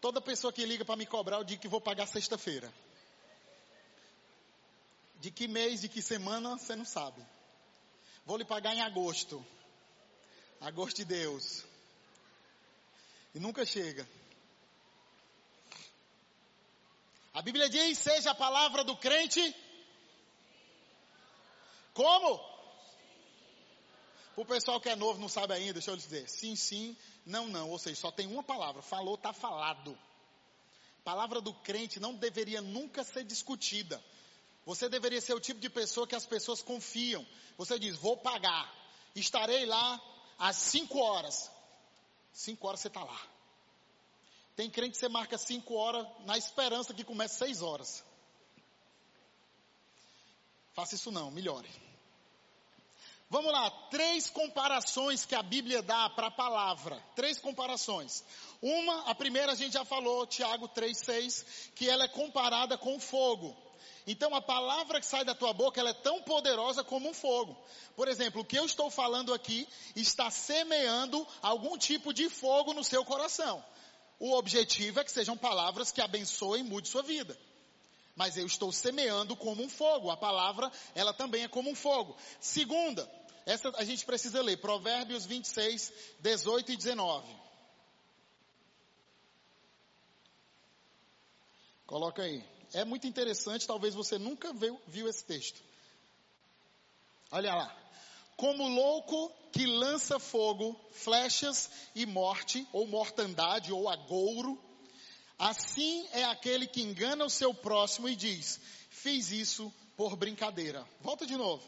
[0.00, 2.72] Toda pessoa que liga para me cobrar, eu digo que vou pagar sexta-feira.
[5.20, 7.20] De que mês, de que semana, você não sabe.
[8.24, 9.44] Vou lhe pagar em agosto
[10.64, 11.62] a gosto de Deus.
[13.34, 14.08] E nunca chega.
[17.34, 19.54] A Bíblia diz: seja a palavra do crente.
[21.92, 22.54] Como?
[24.36, 26.28] O pessoal que é novo não sabe ainda, deixa eu lhe dizer.
[26.28, 26.96] Sim, sim,
[27.26, 27.70] não, não.
[27.70, 28.80] Ou seja, só tem uma palavra.
[28.80, 29.96] Falou, está falado.
[31.04, 34.02] Palavra do crente não deveria nunca ser discutida.
[34.64, 37.24] Você deveria ser o tipo de pessoa que as pessoas confiam.
[37.58, 38.74] Você diz, vou pagar.
[39.14, 40.00] Estarei lá
[40.38, 41.50] às 5 horas.
[42.32, 43.20] 5 horas você está lá.
[44.56, 48.04] Tem crente que você marca 5 horas na esperança que comece 6 horas.
[50.74, 51.68] Faça isso não, melhore.
[53.30, 57.02] Vamos lá, três comparações que a Bíblia dá para a palavra.
[57.16, 58.22] Três comparações.
[58.60, 63.56] Uma, a primeira a gente já falou, Tiago 3,6, que ela é comparada com fogo.
[64.06, 67.56] Então a palavra que sai da tua boca, ela é tão poderosa como um fogo.
[67.96, 72.84] Por exemplo, o que eu estou falando aqui está semeando algum tipo de fogo no
[72.84, 73.64] seu coração.
[74.18, 77.38] O objetivo é que sejam palavras que abençoem e mude sua vida.
[78.16, 80.10] Mas eu estou semeando como um fogo.
[80.10, 82.16] A palavra, ela também é como um fogo.
[82.40, 83.10] Segunda,
[83.44, 87.44] essa a gente precisa ler, Provérbios 26, 18 e 19.
[91.86, 92.53] Coloca aí.
[92.74, 95.62] É muito interessante, talvez você nunca viu, viu esse texto.
[97.30, 97.76] Olha lá.
[98.36, 104.60] Como louco que lança fogo, flechas e morte, ou mortandade, ou agouro,
[105.38, 108.60] assim é aquele que engana o seu próximo e diz:
[108.90, 110.84] Fiz isso por brincadeira.
[111.00, 111.62] Volta de novo.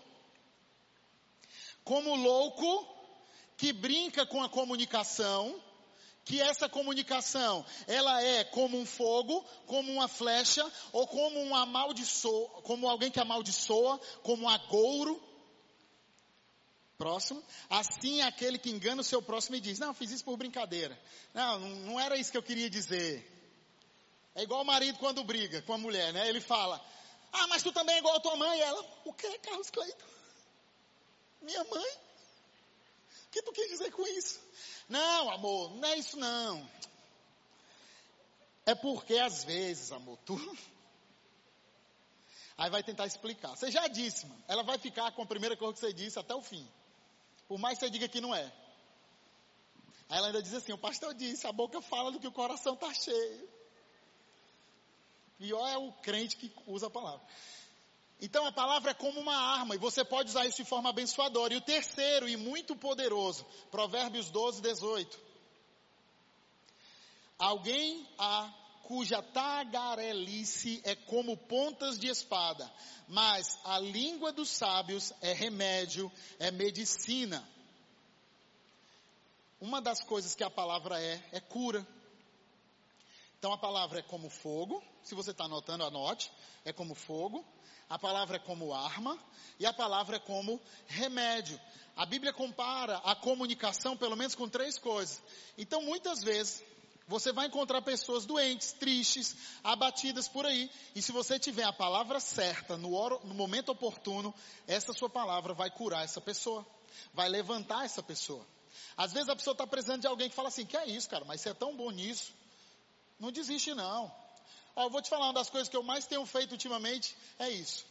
[1.85, 2.97] Como louco
[3.57, 5.62] que brinca com a comunicação,
[6.26, 12.62] que essa comunicação, ela é como um fogo, como uma flecha, ou como um amaldiçoa,
[12.62, 15.22] como alguém que amaldiçoa, como um agouro.
[16.98, 17.40] Próximo.
[17.70, 21.00] Assim aquele que engana o seu próximo e diz, não, fiz isso por brincadeira.
[21.32, 23.24] Não, não era isso que eu queria dizer.
[24.34, 26.28] É igual o marido quando briga com a mulher, né?
[26.28, 26.84] Ele fala,
[27.32, 28.58] ah, mas tu também é igual a tua mãe.
[28.58, 30.06] E ela, o que, Carlos Cleiton?
[31.40, 32.06] Minha mãe?
[33.37, 34.40] Que tu quis dizer com isso?
[34.88, 36.66] Não, amor, não é isso não.
[38.64, 40.35] É porque às vezes, amor, tu.
[42.57, 43.55] Aí vai tentar explicar.
[43.55, 44.42] Você já disse, mano.
[44.49, 46.66] Ela vai ficar com a primeira coisa que você disse até o fim.
[47.46, 48.51] Por mais que você diga que não é.
[50.09, 52.72] Aí ela ainda diz assim: o pastor disse, a boca fala do que o coração
[52.72, 53.46] está cheio.
[55.37, 57.20] Pior é o crente que usa a palavra.
[58.20, 61.52] Então a palavra é como uma arma e você pode usar isso de forma abençoadora.
[61.52, 65.18] E o terceiro e muito poderoso, Provérbios 12, 18.
[67.38, 68.50] Alguém a
[68.85, 72.72] cuja tagarelice é como pontas de espada,
[73.09, 77.46] mas a língua dos sábios é remédio, é medicina.
[79.61, 81.87] Uma das coisas que a palavra é, é cura.
[83.38, 86.33] Então a palavra é como fogo, se você está anotando, anote,
[86.64, 87.44] é como fogo
[87.88, 89.16] a palavra é como arma
[89.61, 91.61] e a palavra é como remédio.
[91.94, 95.22] A Bíblia compara a comunicação pelo menos com três coisas.
[95.57, 96.64] Então muitas vezes
[97.07, 100.68] você vai encontrar pessoas doentes, tristes, abatidas por aí.
[100.96, 104.35] E se você tiver a palavra certa no, no momento oportuno,
[104.66, 106.66] essa sua palavra vai curar essa pessoa,
[107.14, 108.44] vai levantar essa pessoa.
[108.96, 111.25] Às vezes a pessoa está precisando de alguém que fala assim, que é isso, cara,
[111.25, 112.33] mas você é tão bom nisso.
[113.18, 114.12] Não desiste não.
[114.74, 117.48] Ó, eu vou te falar uma das coisas que eu mais tenho feito ultimamente é
[117.48, 117.87] isso.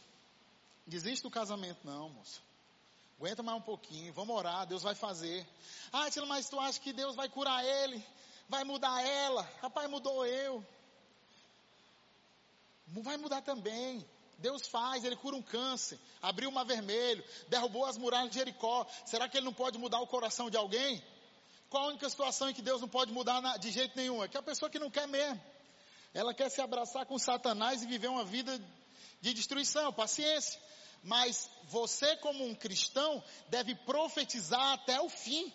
[0.86, 2.40] Desiste do casamento, não, moço.
[3.18, 5.46] Aguenta mais um pouquinho, vamos orar, Deus vai fazer.
[5.92, 8.04] Ah, Tila, mas tu acha que Deus vai curar ele?
[8.48, 9.42] Vai mudar ela?
[9.60, 10.64] Rapaz, mudou eu.
[12.86, 14.06] Vai mudar também.
[14.38, 18.86] Deus faz, Ele cura um câncer, abriu o mar vermelho, derrubou as muralhas de Jericó.
[19.04, 21.02] Será que Ele não pode mudar o coração de alguém?
[21.68, 24.22] Qual a única situação em que Deus não pode mudar de jeito nenhum?
[24.22, 25.40] É que a pessoa que não quer mesmo.
[26.14, 28.58] Ela quer se abraçar com Satanás e viver uma vida
[29.20, 30.60] de destruição, paciência.
[31.02, 35.52] Mas você, como um cristão, deve profetizar até o fim.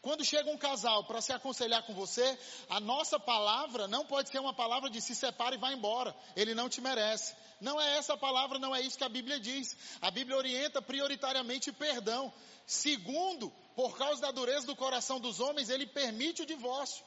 [0.00, 2.38] Quando chega um casal para se aconselhar com você,
[2.70, 6.14] a nossa palavra não pode ser uma palavra de se separa e vai embora.
[6.36, 7.34] Ele não te merece.
[7.60, 9.76] Não é essa palavra, não é isso que a Bíblia diz.
[10.00, 12.32] A Bíblia orienta prioritariamente perdão.
[12.64, 17.04] Segundo, por causa da dureza do coração dos homens, ele permite o divórcio.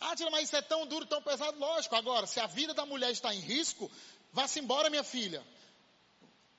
[0.00, 1.58] Ah, tira, mas isso é tão duro, tão pesado.
[1.58, 3.90] Lógico, agora, se a vida da mulher está em risco,
[4.32, 5.46] vá-se embora, minha filha.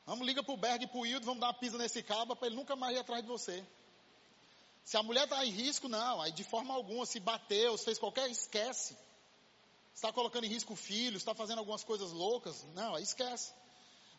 [0.05, 2.35] Vamos, liga para o Berg e para o Hildo, vamos dar uma pisa nesse cabo
[2.35, 3.65] para ele nunca mais ir atrás de você.
[4.85, 7.97] Se a mulher está em risco, não, aí de forma alguma, se bateu, se fez
[7.97, 8.95] qualquer, esquece.
[9.95, 13.51] Está colocando em risco o filho, está fazendo algumas coisas loucas, não, aí esquece.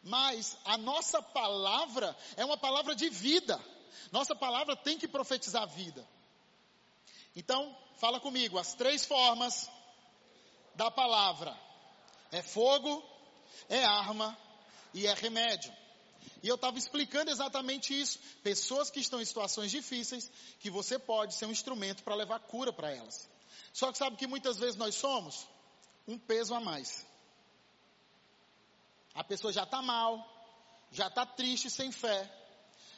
[0.03, 3.65] Mas a nossa palavra é uma palavra de vida.
[4.11, 6.07] Nossa palavra tem que profetizar vida.
[7.35, 9.71] Então, fala comigo, as três formas
[10.75, 11.57] da palavra
[12.31, 13.03] é fogo,
[13.69, 14.37] é arma
[14.93, 15.73] e é remédio.
[16.43, 18.19] E eu estava explicando exatamente isso.
[18.43, 22.73] Pessoas que estão em situações difíceis, que você pode ser um instrumento para levar cura
[22.73, 23.29] para elas.
[23.73, 25.47] Só que sabe que muitas vezes nós somos
[26.07, 27.07] um peso a mais.
[29.15, 30.27] A pessoa já está mal,
[30.91, 32.31] já está triste, sem fé.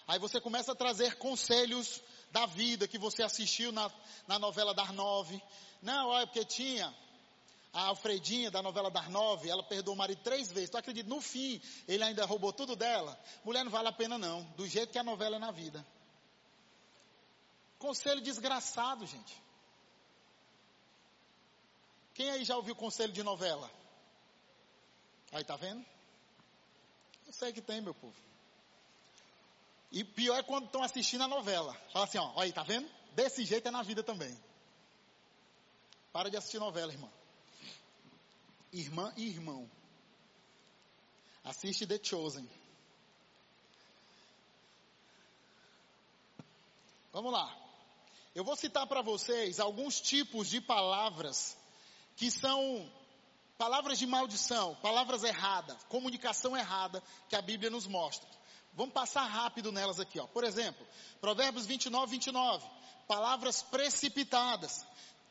[0.07, 3.90] Aí você começa a trazer conselhos da vida que você assistiu na,
[4.27, 5.43] na novela das nove.
[5.81, 6.95] Não, olha, porque tinha
[7.73, 10.71] a Alfredinha da novela das nove, ela perdoou o marido três vezes.
[10.71, 11.09] Tu acredita?
[11.09, 13.19] No fim, ele ainda roubou tudo dela.
[13.44, 15.85] Mulher não vale a pena não, do jeito que a novela é na vida.
[17.79, 19.42] Conselho desgraçado, gente.
[22.15, 23.71] Quem aí já ouviu conselho de novela?
[25.33, 25.85] Aí tá vendo?
[27.27, 28.15] Eu sei que tem, meu povo.
[29.95, 31.73] E pior é quando estão assistindo a novela.
[31.92, 32.90] Fala assim, ó, olha aí, tá vendo?
[33.13, 34.37] Desse jeito é na vida também.
[36.13, 37.09] Para de assistir novela, irmã.
[38.73, 39.71] Irmã e irmão.
[41.45, 42.51] Assiste The Chosen.
[47.13, 47.57] Vamos lá.
[48.35, 51.57] Eu vou citar para vocês alguns tipos de palavras
[52.17, 52.90] que são
[53.57, 58.29] palavras de maldição, palavras erradas, comunicação errada que a Bíblia nos mostra.
[58.77, 60.27] Vamos passar rápido nelas aqui, ó.
[60.27, 60.85] Por exemplo,
[61.20, 62.66] Provérbios 29, 29.
[63.06, 64.85] Palavras precipitadas.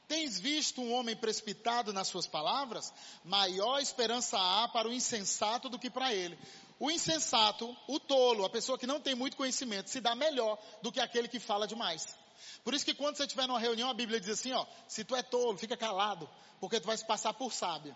[0.07, 2.93] Tens visto um homem precipitado nas suas palavras?
[3.23, 6.37] Maior esperança há para o insensato do que para ele.
[6.79, 10.91] O insensato, o tolo, a pessoa que não tem muito conhecimento, se dá melhor do
[10.91, 12.15] que aquele que fala demais.
[12.63, 15.15] Por isso que quando você estiver numa reunião, a Bíblia diz assim, ó, se tu
[15.15, 16.29] é tolo, fica calado,
[16.59, 17.95] porque tu vai se passar por sábio.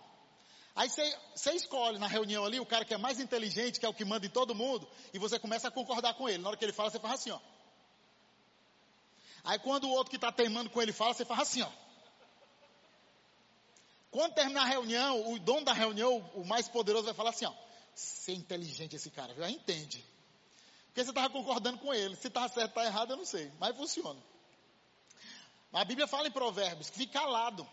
[0.77, 3.89] Aí você, você escolhe na reunião ali o cara que é mais inteligente, que é
[3.89, 6.37] o que manda em todo mundo, e você começa a concordar com ele.
[6.37, 7.39] Na hora que ele fala, você faz assim, ó.
[9.43, 11.71] Aí quando o outro que está teimando com ele fala, você faz assim, ó.
[14.11, 17.53] Quando terminar a reunião, o dono da reunião, o mais poderoso, vai falar assim, ó.
[17.95, 19.49] Ser inteligente esse cara, viu?
[19.49, 20.05] Entende.
[20.89, 22.15] Porque você estava concordando com ele.
[22.15, 23.51] Se está certo, está errado, eu não sei.
[23.59, 24.21] Mas funciona.
[25.73, 27.67] A Bíblia fala em provérbios, que fica calado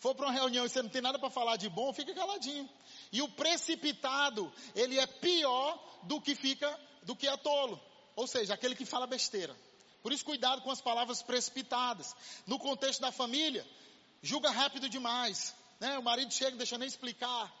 [0.00, 2.68] for para uma reunião e você não tem nada para falar de bom, fica caladinho.
[3.12, 7.80] E o precipitado, ele é pior do que fica, do que é tolo.
[8.16, 9.54] Ou seja, aquele que fala besteira.
[10.02, 12.16] Por isso, cuidado com as palavras precipitadas.
[12.46, 13.66] No contexto da família,
[14.22, 15.54] julga rápido demais.
[15.78, 15.98] Né?
[15.98, 17.52] O marido chega, deixa nem explicar.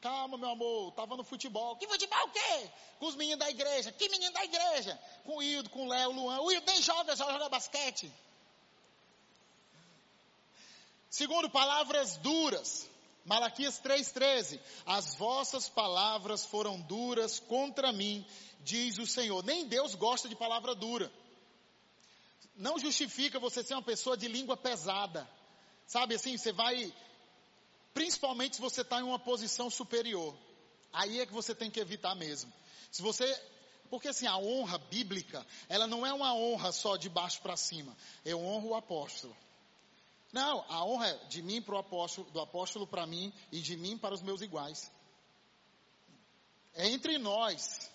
[0.00, 1.76] Calma, meu amor, estava no futebol.
[1.76, 2.70] Que futebol o quê?
[2.98, 3.92] Com os meninos da igreja.
[3.92, 4.98] Que menino da igreja?
[5.24, 6.40] Com o Hildo, com o Léo, o Luan.
[6.40, 8.10] O Hildo nem joga, só joga basquete.
[11.12, 12.88] Segundo, palavras duras.
[13.26, 14.58] Malaquias 3,13.
[14.86, 18.26] As vossas palavras foram duras contra mim,
[18.60, 19.44] diz o Senhor.
[19.44, 21.12] Nem Deus gosta de palavra dura.
[22.56, 25.28] Não justifica você ser uma pessoa de língua pesada.
[25.86, 26.90] Sabe assim, você vai.
[27.92, 30.34] Principalmente se você está em uma posição superior.
[30.94, 32.50] Aí é que você tem que evitar mesmo.
[32.90, 33.26] Se você
[33.90, 37.94] porque assim, a honra bíblica, ela não é uma honra só de baixo para cima.
[38.24, 39.36] Eu honro o apóstolo.
[40.32, 43.76] Não, a honra é de mim para o apóstolo, do apóstolo para mim e de
[43.76, 44.90] mim para os meus iguais.
[46.74, 47.90] É entre nós.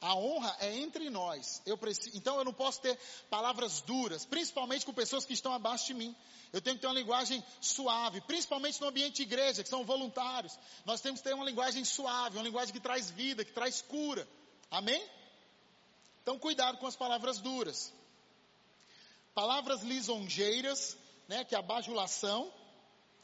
[0.00, 1.60] A honra é entre nós.
[1.66, 2.98] Eu preciso, então eu não posso ter
[3.28, 6.16] palavras duras, principalmente com pessoas que estão abaixo de mim.
[6.50, 10.58] Eu tenho que ter uma linguagem suave, principalmente no ambiente de igreja, que são voluntários.
[10.86, 14.26] Nós temos que ter uma linguagem suave, uma linguagem que traz vida, que traz cura.
[14.70, 15.06] Amém?
[16.22, 17.92] Então cuidado com as palavras duras.
[19.34, 20.96] Palavras lisonjeiras
[21.30, 22.52] né, que é a bajulação.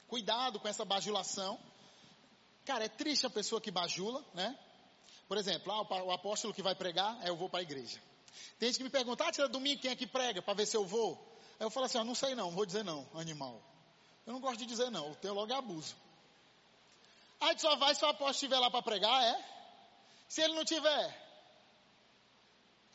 [0.06, 1.58] Cuidado com essa bajulação.
[2.64, 4.56] Cara, é triste a pessoa que bajula, né?
[5.26, 8.00] Por exemplo, ah, o apóstolo que vai pregar, é eu vou para a igreja.
[8.60, 10.76] Tem gente que me pergunta, ah, tira domingo, quem é que prega, para ver se
[10.76, 11.14] eu vou?
[11.58, 13.60] Aí eu falo assim, ah, não sei não, vou dizer não, animal.
[14.24, 15.96] Eu não gosto de dizer não, o teólogo é abuso.
[17.40, 19.44] Aí tu só vai se o apóstolo estiver lá para pregar, é?
[20.28, 21.06] Se ele não tiver.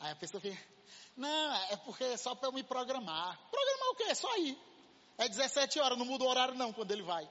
[0.00, 0.58] Aí a pessoa fica,
[1.18, 3.38] não, é porque é só para eu me programar.
[3.50, 4.04] Programar o quê?
[4.04, 4.71] É só ir.
[5.18, 7.28] É 17 horas, não muda o horário não quando ele vai.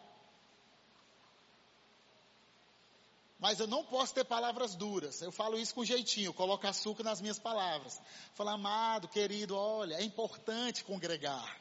[3.41, 5.19] Mas eu não posso ter palavras duras.
[5.19, 7.99] Eu falo isso com jeitinho, coloco açúcar nas minhas palavras.
[8.35, 11.59] Falo, amado, querido, olha, é importante congregar.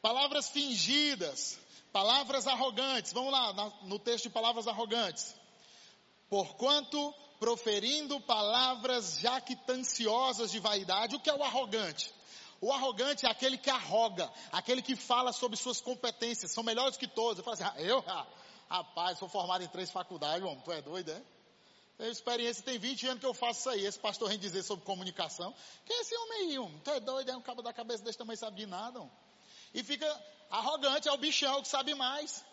[0.00, 1.58] Palavras fingidas,
[1.92, 3.12] palavras arrogantes.
[3.12, 3.52] Vamos lá,
[3.82, 5.34] no texto de palavras arrogantes.
[6.30, 12.12] Porquanto proferindo palavras jactanciosas de vaidade, o que é o arrogante?
[12.60, 17.06] O arrogante é aquele que arroga, aquele que fala sobre suas competências, são melhores que
[17.06, 17.38] todos.
[17.38, 18.26] Eu falo assim, ah, eu, ah,
[18.68, 21.22] rapaz, sou formado em três faculdades, homem, tu é doido, é?
[21.96, 23.84] Tenho experiência, tem 20 anos que eu faço isso aí.
[23.84, 25.52] Esse pastor vem dizer sobre comunicação.
[25.84, 26.80] Quem é esse homem aí, homem?
[26.80, 29.12] Tu é doido, é um cabo da cabeça desse tamanho sabe de nada, homem.
[29.74, 30.06] E fica
[30.50, 32.44] arrogante, é o bichão que sabe mais.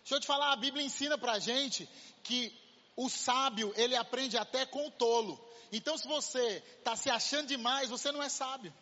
[0.00, 1.88] Deixa eu te falar, a Bíblia ensina pra gente
[2.22, 2.54] que
[2.96, 5.38] o sábio, ele aprende até com o tolo.
[5.70, 8.72] Então se você está se achando demais, você não é sábio.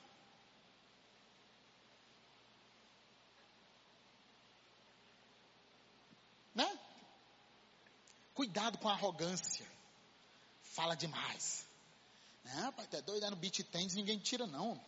[6.54, 6.78] Né?
[8.36, 9.66] Cuidado com a arrogância.
[10.62, 11.66] Fala demais.
[12.44, 14.78] Não, rapaz, tu é doido, é no beat tênis, ninguém tira não.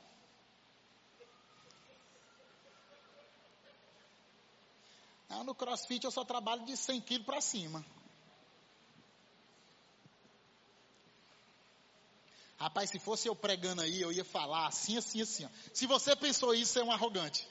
[5.31, 7.83] Não, no crossfit eu só trabalho de 100 quilos para cima.
[12.59, 15.47] Rapaz, se fosse eu pregando aí, eu ia falar assim, assim, assim.
[15.47, 15.49] Ó.
[15.73, 17.49] Se você pensou isso, é um arrogante.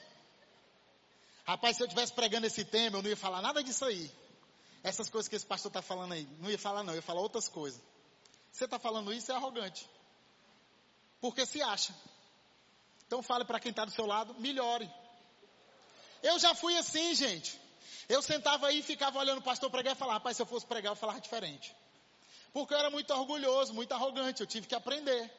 [1.44, 4.08] Rapaz, se eu estivesse pregando esse tema, eu não ia falar nada disso aí.
[4.88, 6.26] Essas coisas que esse pastor está falando aí.
[6.40, 7.78] Não ia falar não, ia falar outras coisas.
[8.50, 9.86] Você está falando isso, é arrogante.
[11.20, 11.94] Porque se acha.
[13.06, 14.90] Então fale para quem está do seu lado, melhore.
[16.22, 17.60] Eu já fui assim, gente.
[18.08, 20.64] Eu sentava aí e ficava olhando o pastor pregar e falava, rapaz, se eu fosse
[20.64, 21.76] pregar, eu falava diferente.
[22.54, 25.30] Porque eu era muito orgulhoso, muito arrogante, eu tive que aprender.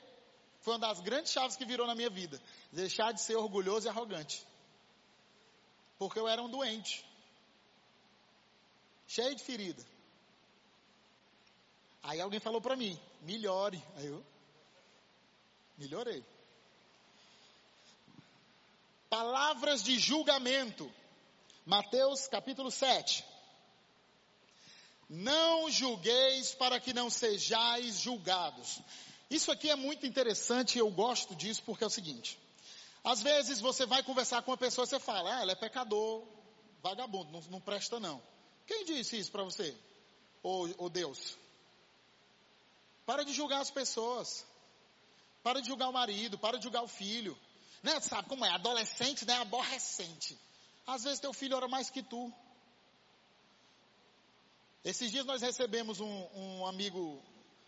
[0.62, 2.40] Foi uma das grandes chaves que virou na minha vida.
[2.72, 4.46] Deixar de ser orgulhoso e arrogante.
[5.98, 7.09] Porque eu era um doente.
[9.10, 9.84] Cheio de ferida.
[12.04, 13.84] Aí alguém falou para mim, melhore.
[13.98, 14.24] Aí eu
[15.78, 16.24] melhorei.
[19.10, 20.90] Palavras de julgamento.
[21.66, 23.26] Mateus capítulo 7.
[25.10, 28.80] Não julgueis para que não sejais julgados.
[29.28, 32.40] Isso aqui é muito interessante, eu gosto disso porque é o seguinte.
[33.04, 36.28] Às vezes você vai conversar com uma pessoa e você fala, ah, ela é pecador,
[36.84, 38.22] vagabundo, não, não presta não.
[38.70, 39.76] Quem disse isso para você?
[40.44, 41.36] Ou, Deus?
[43.04, 44.46] Para de julgar as pessoas.
[45.42, 47.36] Para de julgar o marido, para de julgar o filho.
[47.82, 48.00] Né?
[48.00, 48.50] Sabe como é?
[48.52, 49.34] Adolescente, né?
[49.38, 50.38] Aborrecente.
[50.86, 52.32] Às vezes teu filho ora mais que tu.
[54.86, 57.20] Esses dias nós recebemos um, um amigo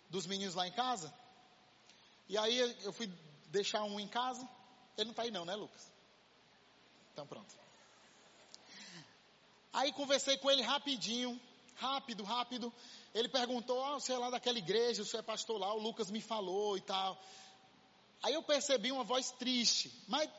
[0.08, 1.12] dos meninos lá em casa.
[2.30, 3.12] E aí eu fui
[3.48, 4.48] deixar um em casa.
[4.96, 5.92] Ele não está aí não, né, Lucas?
[7.12, 7.56] Então pronto.
[9.74, 11.40] Aí conversei com ele rapidinho,
[11.76, 12.74] rápido, rápido.
[13.14, 16.22] Ele perguntou, ah, você é lá daquela igreja, você é pastor lá, o Lucas me
[16.22, 17.18] falou e tal.
[18.24, 20.30] Aí eu percebi uma voz triste, mas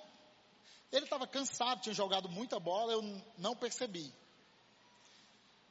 [0.92, 4.12] ele estava cansado, tinha jogado muita bola, eu não percebi.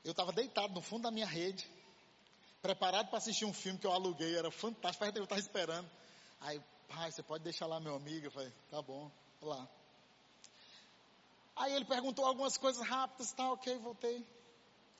[0.03, 1.65] Eu estava deitado no fundo da minha rede,
[2.61, 5.89] preparado para assistir um filme que eu aluguei, era fantástico, eu estava esperando.
[6.41, 8.25] Aí, pai, você pode deixar lá meu amigo?
[8.25, 9.67] Eu falei, tá bom, lá.
[11.61, 14.25] Aí ele perguntou algumas coisas rápidas, tá, ok, voltei.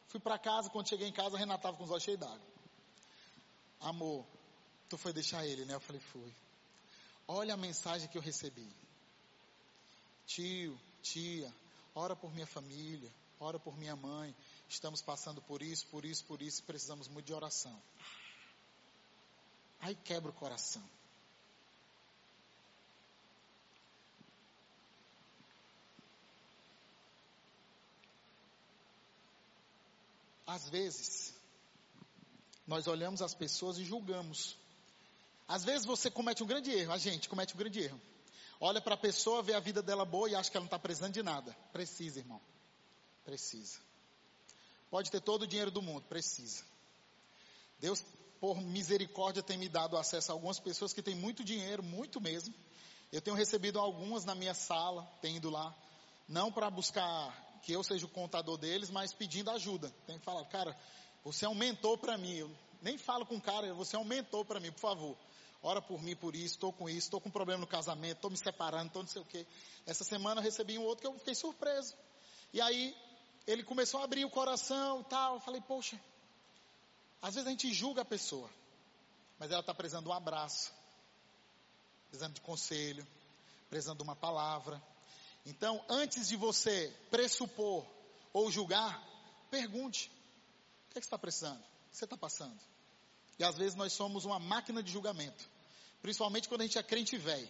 [0.10, 2.48] Fui para casa, quando cheguei em casa, a Renata estava com os olhos cheios d'água.
[3.80, 4.28] Amor,
[4.88, 5.74] tu foi deixar ele, né?
[5.74, 6.32] Eu falei, fui.
[7.28, 8.72] Olha a mensagem que eu recebi.
[10.28, 11.52] Tio, tia,
[11.96, 14.36] ora por minha família, ora por minha mãe.
[14.70, 17.82] Estamos passando por isso, por isso, por isso, precisamos muito de oração.
[19.80, 20.88] Aí quebra o coração.
[30.52, 31.34] Às vezes,
[32.68, 34.58] nós olhamos as pessoas e julgamos.
[35.48, 38.02] Às vezes você comete um grande erro, a gente comete um grande erro.
[38.60, 40.78] Olha para a pessoa, vê a vida dela boa e acha que ela não está
[40.78, 41.56] precisando de nada.
[41.72, 42.42] Precisa, irmão.
[43.24, 43.80] Precisa.
[44.90, 46.66] Pode ter todo o dinheiro do mundo, precisa.
[47.80, 48.04] Deus,
[48.42, 52.54] por misericórdia, tem me dado acesso a algumas pessoas que têm muito dinheiro, muito mesmo.
[53.10, 55.74] Eu tenho recebido algumas na minha sala, tenho ido lá,
[56.28, 59.92] não para buscar que eu seja o contador deles, mas pedindo ajuda.
[60.06, 60.78] Tem que falar, cara,
[61.24, 62.36] você é um mentor para mim.
[62.36, 62.52] Eu
[62.82, 65.18] nem falo com o cara, você é um mentor para mim, por favor.
[65.64, 68.38] Ora por mim por isso, estou com isso, estou com problema no casamento, estou me
[68.38, 69.46] separando, estou não sei o quê.
[69.86, 71.96] Essa semana eu recebi um outro que eu fiquei surpreso.
[72.52, 72.98] E aí
[73.46, 75.36] ele começou a abrir o coração e tal.
[75.36, 76.00] Eu falei, poxa,
[77.22, 78.50] às vezes a gente julga a pessoa,
[79.38, 80.74] mas ela está precisando de um abraço,
[82.10, 83.06] precisando de conselho,
[83.70, 84.82] precisando de uma palavra.
[85.46, 87.86] Então, antes de você pressupor
[88.32, 89.04] ou julgar,
[89.50, 90.12] pergunte:
[90.88, 91.60] o que, é que você está precisando?
[91.60, 92.60] O que você está passando?
[93.40, 95.50] E às vezes nós somos uma máquina de julgamento,
[96.02, 97.50] principalmente quando a gente é crente velho.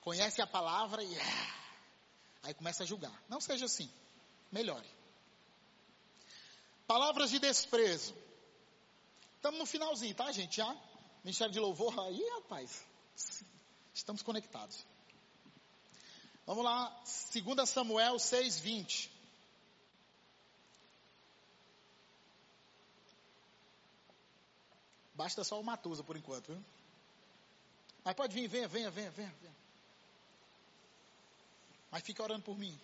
[0.00, 1.54] Conhece a palavra e ah,
[2.44, 3.22] aí começa a julgar.
[3.28, 3.90] Não seja assim.
[4.52, 4.88] Melhore.
[6.86, 8.14] Palavras de desprezo.
[9.36, 10.56] Estamos no finalzinho, tá, gente?
[10.56, 10.76] Já?
[11.22, 12.86] Ministério de Louvor aí, rapaz.
[13.94, 14.86] Estamos conectados.
[16.46, 16.90] Vamos lá,
[17.32, 19.10] 2 Samuel 6:20.
[25.14, 26.64] Basta só o Matusa por enquanto, viu?
[28.04, 29.10] Mas pode vir, venha, venha, venha.
[29.10, 29.34] venha.
[31.90, 32.78] Mas fica orando por mim.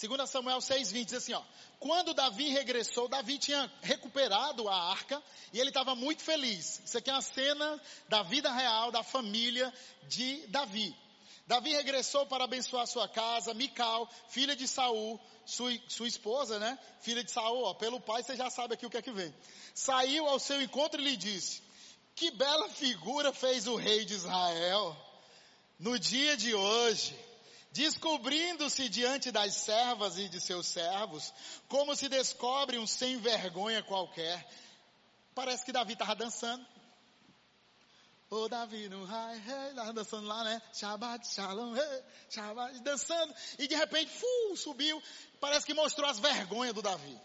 [0.00, 1.42] 2 Samuel 6,20 diz assim, ó.
[1.78, 5.22] Quando Davi regressou, Davi tinha recuperado a arca
[5.52, 6.80] e ele estava muito feliz.
[6.84, 9.72] Isso aqui é uma cena da vida real, da família
[10.08, 10.94] de Davi.
[11.46, 16.76] Davi regressou para abençoar sua casa, Mical, filha de Saul, sua, sua esposa, né?
[17.00, 19.32] Filha de Saul, ó, pelo pai você já sabe aqui o que é que vem.
[19.74, 21.62] Saiu ao seu encontro e lhe disse,
[22.16, 24.96] que bela figura fez o rei de Israel
[25.78, 27.14] no dia de hoje
[27.74, 31.34] descobrindo-se diante das servas e de seus servos,
[31.68, 34.46] como se descobre um sem vergonha qualquer.
[35.34, 36.64] Parece que Davi estava dançando.
[38.30, 40.62] Ô Davi no high, hey, estava dançando lá, né?
[40.72, 43.34] Shabbat, shalom, hey, Shabbat, dançando.
[43.58, 45.02] E de repente, fu, subiu.
[45.40, 47.20] Parece que mostrou as vergonhas do Davi.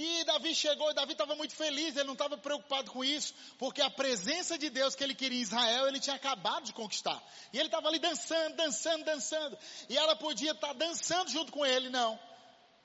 [0.00, 3.82] E Davi chegou, e Davi estava muito feliz, ele não estava preocupado com isso, porque
[3.82, 7.20] a presença de Deus que ele queria em Israel, ele tinha acabado de conquistar.
[7.52, 9.58] E ele estava ali dançando, dançando, dançando.
[9.88, 12.16] E ela podia estar tá dançando junto com ele, não.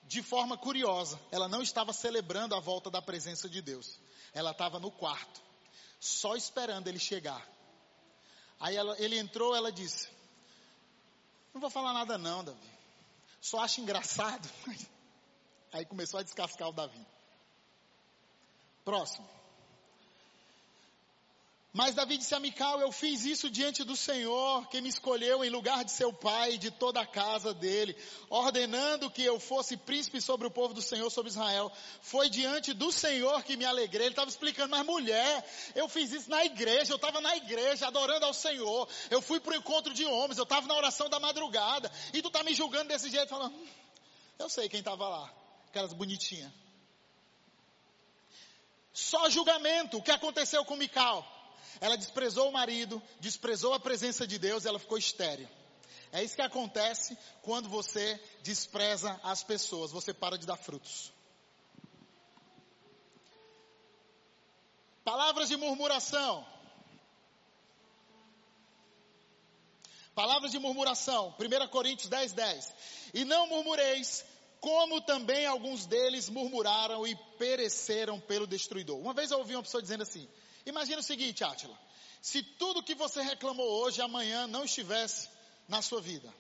[0.08, 4.00] De forma curiosa, ela não estava celebrando a volta da presença de Deus.
[4.34, 5.40] Ela estava no quarto,
[6.00, 7.48] só esperando ele chegar.
[8.60, 10.10] Aí ela, ele entrou, ela disse:
[11.54, 12.74] Não vou falar nada não, Davi.
[13.40, 14.50] Só acho engraçado
[15.74, 17.04] Aí começou a descascar o Davi.
[18.86, 19.28] Próximo.
[21.76, 25.50] Mas Davi disse a Mical, eu fiz isso diante do Senhor, que me escolheu em
[25.50, 27.98] lugar de seu pai e de toda a casa dele,
[28.30, 31.72] ordenando que eu fosse príncipe sobre o povo do Senhor, sobre Israel.
[32.00, 34.06] Foi diante do Senhor que me alegrei.
[34.06, 35.44] Ele estava explicando, mas mulher,
[35.74, 38.88] eu fiz isso na igreja, eu estava na igreja, adorando ao Senhor.
[39.10, 41.92] Eu fui para o encontro de homens, eu estava na oração da madrugada.
[42.14, 43.68] E tu está me julgando desse jeito, falando, hum,
[44.38, 45.34] eu sei quem estava lá,
[45.74, 46.54] aquelas bonitinhas.
[48.94, 51.28] Só julgamento, o que aconteceu com Mical?
[51.82, 55.50] Ela desprezou o marido, desprezou a presença de Deus, ela ficou estéril.
[56.12, 61.12] É isso que acontece quando você despreza as pessoas, você para de dar frutos.
[65.04, 66.46] Palavras de murmuração.
[70.14, 72.74] Palavras de murmuração, 1 Coríntios 10, 10.
[73.16, 74.24] E não murmureis,
[74.64, 78.98] como também alguns deles murmuraram e pereceram pelo destruidor.
[78.98, 80.26] Uma vez eu ouvi uma pessoa dizendo assim,
[80.66, 81.78] Imagina o seguinte, Átila.
[82.22, 85.30] Se tudo que você reclamou hoje, amanhã não estivesse
[85.68, 86.34] na sua vida.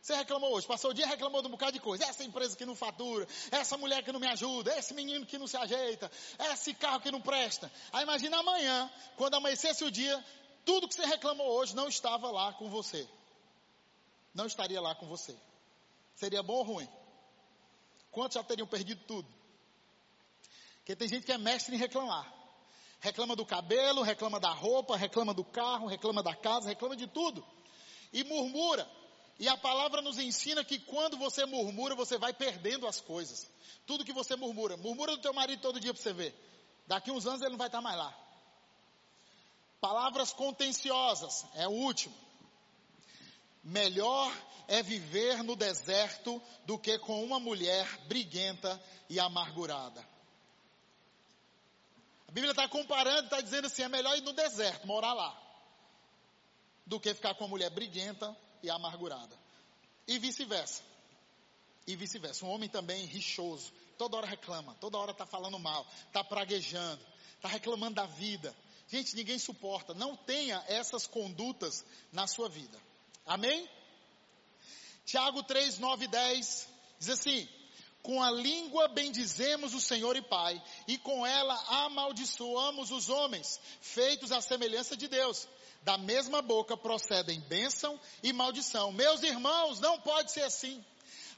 [0.00, 2.04] Você reclamou hoje, passou o dia reclamou de um bocado de coisa.
[2.04, 5.46] Essa empresa que não fatura, essa mulher que não me ajuda, esse menino que não
[5.46, 6.10] se ajeita,
[6.52, 7.70] esse carro que não presta.
[7.92, 10.24] Aí imagina amanhã, quando amanhecesse o dia,
[10.64, 13.08] tudo que você reclamou hoje não estava lá com você.
[14.34, 15.36] Não estaria lá com você.
[16.16, 17.01] Seria bom ou ruim?
[18.12, 19.28] Quantos já teriam perdido tudo?
[20.76, 22.42] Porque tem gente que é mestre em reclamar
[23.02, 27.44] reclama do cabelo, reclama da roupa, reclama do carro, reclama da casa, reclama de tudo.
[28.12, 28.88] E murmura.
[29.40, 33.50] E a palavra nos ensina que quando você murmura, você vai perdendo as coisas.
[33.86, 34.76] Tudo que você murmura.
[34.76, 36.32] Murmura do teu marido todo dia para você ver.
[36.86, 38.16] Daqui uns anos ele não vai estar mais lá.
[39.80, 41.44] Palavras contenciosas.
[41.56, 42.14] É o último.
[43.64, 44.32] Melhor
[44.72, 50.00] é viver no deserto do que com uma mulher briguenta e amargurada.
[52.26, 55.38] A Bíblia está comparando, está dizendo assim, é melhor ir no deserto, morar lá,
[56.86, 59.38] do que ficar com uma mulher briguenta e amargurada.
[60.08, 60.82] E vice-versa.
[61.86, 62.46] E vice-versa.
[62.46, 67.04] Um homem também rixoso, toda hora reclama, toda hora está falando mal, está praguejando,
[67.36, 68.56] está reclamando da vida.
[68.88, 69.92] Gente, ninguém suporta.
[69.92, 72.80] Não tenha essas condutas na sua vida.
[73.26, 73.68] Amém?
[75.04, 77.48] Tiago 3, 9 e 10 diz assim:
[78.02, 84.32] com a língua bendizemos o Senhor e Pai, e com ela amaldiçoamos os homens, feitos
[84.32, 85.46] à semelhança de Deus.
[85.82, 88.92] Da mesma boca procedem bênção e maldição.
[88.92, 90.84] Meus irmãos, não pode ser assim.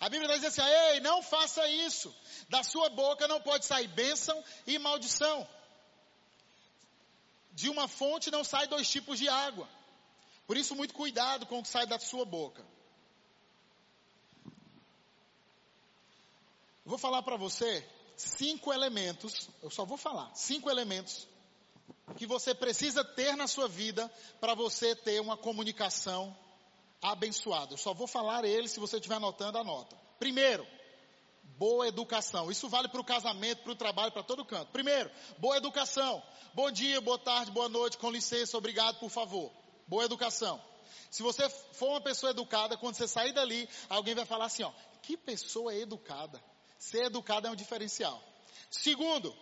[0.01, 2.15] A Bíblia diz assim, ei, não faça isso.
[2.49, 5.47] Da sua boca não pode sair bênção e maldição.
[7.53, 9.69] De uma fonte não sai dois tipos de água.
[10.47, 12.65] Por isso, muito cuidado com o que sai da sua boca.
[16.85, 17.83] Eu vou falar para você
[18.15, 21.27] cinco elementos, eu só vou falar, cinco elementos
[22.17, 26.37] que você precisa ter na sua vida para você ter uma comunicação
[27.01, 27.73] abençoada.
[27.73, 29.97] Eu só vou falar eles, se você estiver anotando, anota.
[30.19, 30.67] Primeiro,
[31.57, 32.51] boa educação.
[32.51, 34.71] Isso vale para o casamento, para o trabalho, para todo canto.
[34.71, 36.23] Primeiro, boa educação.
[36.53, 39.51] Bom dia, boa tarde, boa noite, com licença, obrigado, por favor.
[39.89, 40.63] Boa educação.
[41.11, 44.73] Se você for uma pessoa educada, quando você sair dali, alguém vai falar assim, ó,
[45.03, 46.43] que pessoa educada.
[46.85, 48.23] Ser educado é um diferencial.
[48.71, 49.35] Segundo,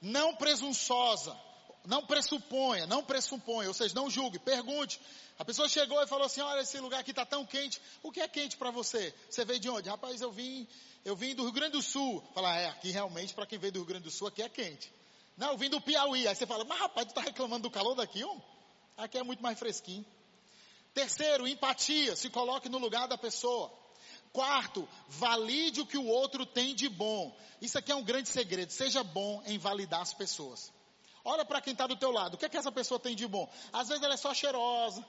[0.00, 1.38] não presunçosa,
[1.84, 4.98] não pressuponha, não pressuponha, ou seja, não julgue, pergunte.
[5.38, 7.78] A pessoa chegou e falou assim: "Olha, esse lugar aqui está tão quente.
[8.02, 9.14] O que é quente para você?
[9.28, 9.90] Você veio de onde?
[9.90, 10.66] Rapaz, eu vim,
[11.04, 13.80] eu vim do Rio Grande do Sul." Fala: "É, aqui realmente para quem veio do
[13.80, 14.90] Rio Grande do Sul aqui é quente."
[15.36, 16.26] Não, eu vim do Piauí.
[16.26, 18.42] Aí você fala: "Mas rapaz, tu está reclamando do calor daqui, homem?
[18.96, 20.06] Aqui é muito mais fresquinho."
[20.94, 23.70] Terceiro, empatia, se coloque no lugar da pessoa.
[24.36, 27.34] Quarto, valide o que o outro tem de bom.
[27.58, 28.70] Isso aqui é um grande segredo.
[28.70, 30.70] Seja bom em validar as pessoas.
[31.24, 32.34] Olha para quem está do teu lado.
[32.34, 33.50] O que é que essa pessoa tem de bom?
[33.72, 35.02] Às vezes ela é só cheirosa,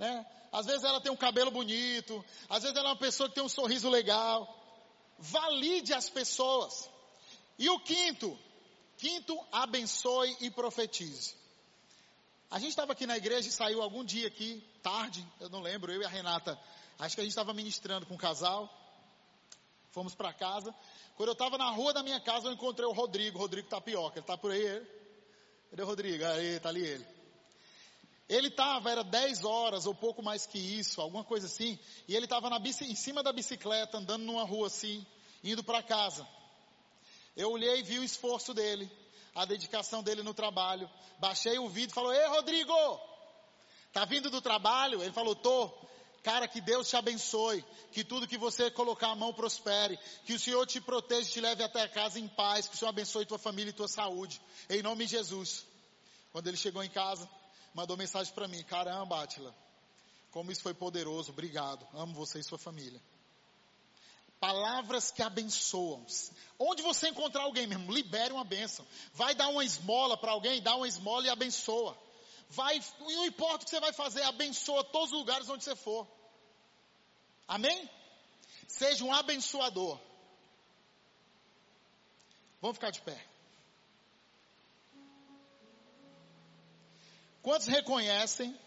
[0.00, 0.26] né?
[0.50, 2.24] Às vezes ela tem um cabelo bonito.
[2.48, 4.52] Às vezes ela é uma pessoa que tem um sorriso legal.
[5.16, 6.90] Valide as pessoas.
[7.60, 8.36] E o quinto,
[8.98, 11.36] quinto, abençoe e profetize.
[12.50, 15.92] A gente estava aqui na igreja e saiu algum dia aqui, tarde, eu não lembro,
[15.92, 16.58] eu e a Renata
[16.98, 18.70] Acho que a gente estava ministrando com um casal.
[19.90, 20.74] Fomos para casa.
[21.16, 24.18] Quando eu estava na rua da minha casa, eu encontrei o Rodrigo, Rodrigo Tapioca.
[24.18, 24.82] Ele está por aí?
[25.70, 26.24] Cadê o Rodrigo?
[26.24, 27.06] Aí, está ali ele.
[28.28, 31.78] Ele estava, era 10 horas ou pouco mais que isso, alguma coisa assim.
[32.08, 35.04] E ele estava em cima da bicicleta, andando numa rua assim,
[35.44, 36.26] indo para casa.
[37.36, 38.90] Eu olhei e vi o esforço dele,
[39.34, 40.88] a dedicação dele no trabalho.
[41.18, 42.74] Baixei o vídeo e falou, Ei Rodrigo,
[43.92, 45.02] tá vindo do trabalho?
[45.02, 45.70] Ele falou, tô.
[46.22, 50.38] Cara, que Deus te abençoe, que tudo que você colocar a mão prospere, que o
[50.38, 53.26] Senhor te proteja e te leve até a casa em paz, que o Senhor abençoe
[53.26, 55.66] tua família e tua saúde, em nome de Jesus.
[56.30, 57.28] Quando ele chegou em casa,
[57.74, 59.52] mandou mensagem para mim, caramba, Atila,
[60.30, 63.02] como isso foi poderoso, obrigado, amo você e sua família.
[64.38, 66.04] Palavras que abençoam.
[66.58, 68.84] Onde você encontrar alguém mesmo, libere uma bênção.
[69.14, 71.96] Vai dar uma esmola para alguém, dá uma esmola e abençoa.
[72.54, 76.06] Vai, não importa o que você vai fazer, abençoa todos os lugares onde você for.
[77.48, 77.90] Amém?
[78.68, 79.98] Seja um abençoador.
[82.60, 83.26] Vamos ficar de pé.
[87.40, 88.58] Quantos reconhecem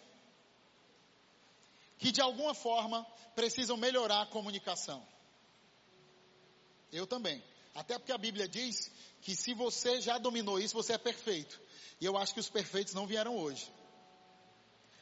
[2.00, 3.06] que de alguma forma
[3.36, 5.08] precisam melhorar a comunicação?
[6.92, 7.44] Eu também.
[7.76, 11.62] Até porque a Bíblia diz que se você já dominou isso, você é perfeito.
[12.02, 13.75] E eu acho que os perfeitos não vieram hoje.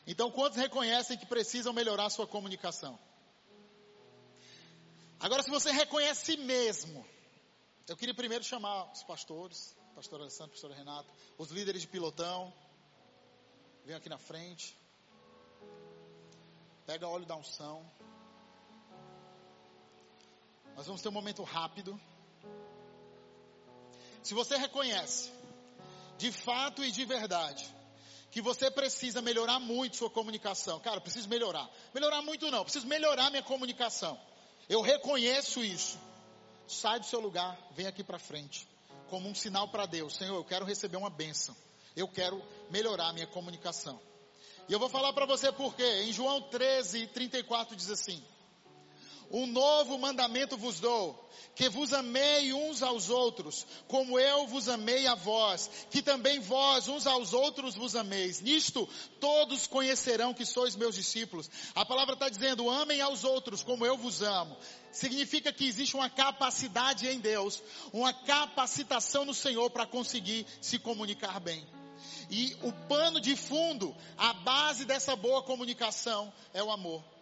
[0.06, 2.99] Então, quantos reconhecem que precisam melhorar sua comunicação?
[5.20, 7.06] Agora, se você reconhece mesmo,
[7.88, 12.54] eu queria primeiro chamar os pastores, pastor Alessandro, pastor Renato, os líderes de pilotão,
[13.86, 14.78] vem aqui na frente,
[16.86, 17.89] pega óleo da unção.
[20.76, 21.99] Nós vamos ter um momento rápido.
[24.22, 25.32] Se você reconhece,
[26.18, 27.74] de fato e de verdade,
[28.34, 30.80] que você precisa melhorar muito sua comunicação.
[30.80, 31.70] Cara, preciso melhorar.
[31.94, 34.20] Melhorar muito não, preciso melhorar minha comunicação.
[34.68, 36.00] Eu reconheço isso.
[36.68, 38.68] Sai do seu lugar, vem aqui para frente,
[39.08, 40.16] como um sinal para Deus.
[40.16, 41.56] Senhor, eu quero receber uma bênção.
[41.96, 44.02] Eu quero melhorar minha comunicação.
[44.68, 46.02] E eu vou falar para você por quê.
[46.02, 48.24] Em João 13, 34 diz assim:
[49.32, 51.24] um novo mandamento vos dou,
[51.55, 56.88] que vos amei uns aos outros, como eu vos amei a vós, que também vós
[56.88, 58.41] uns aos outros vos ameis.
[58.41, 58.88] Nisto
[59.19, 61.49] todos conhecerão que sois meus discípulos.
[61.76, 64.57] A palavra está dizendo, amem aos outros como eu vos amo.
[64.91, 67.61] Significa que existe uma capacidade em Deus,
[67.91, 71.67] uma capacitação no Senhor para conseguir se comunicar bem.
[72.30, 77.12] E o pano de fundo, a base dessa boa comunicação é o amor.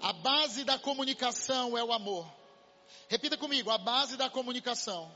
[0.00, 2.26] A base da comunicação é o amor.
[3.08, 5.10] Repita comigo, a base da comunicação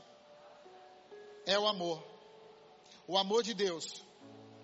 [1.45, 2.03] é o amor.
[3.07, 4.03] O amor de Deus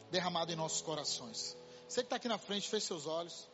[0.09, 1.55] derramado em nossos corações.
[1.88, 3.47] Você que está aqui na frente, feche seus olhos.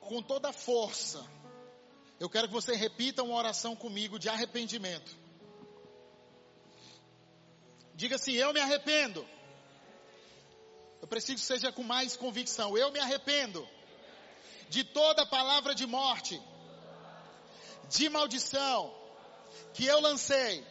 [0.00, 1.24] Com toda a força,
[2.18, 5.16] eu quero que você repita uma oração comigo de arrependimento.
[7.94, 9.24] Diga assim: Eu me arrependo
[11.00, 12.76] eu preciso que seja com mais convicção.
[12.76, 13.66] Eu me arrependo
[14.68, 16.40] de toda palavra de morte,
[17.88, 18.94] de maldição
[19.72, 20.64] que eu lancei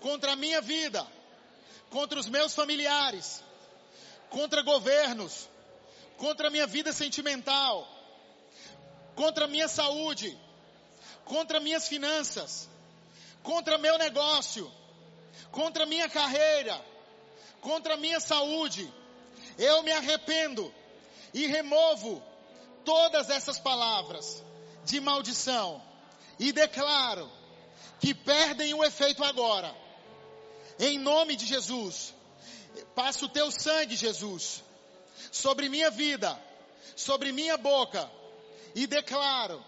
[0.00, 1.06] contra a minha vida,
[1.90, 3.42] contra os meus familiares,
[4.30, 5.48] contra governos,
[6.16, 7.88] contra a minha vida sentimental,
[9.16, 10.38] contra a minha saúde,
[11.24, 12.68] contra minhas finanças,
[13.42, 14.70] contra meu negócio,
[15.50, 16.80] contra minha carreira,
[17.60, 18.90] contra minha saúde
[19.58, 20.72] eu me arrependo
[21.32, 22.22] e removo
[22.84, 24.42] todas essas palavras
[24.84, 25.82] de maldição
[26.38, 27.30] e declaro
[28.00, 29.74] que perdem o efeito agora.
[30.78, 32.12] Em nome de Jesus,
[32.94, 34.62] passo o teu sangue, Jesus,
[35.30, 36.38] sobre minha vida,
[36.96, 38.10] sobre minha boca
[38.74, 39.64] e declaro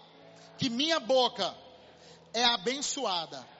[0.57, 1.55] que minha boca
[2.33, 3.56] é abençoada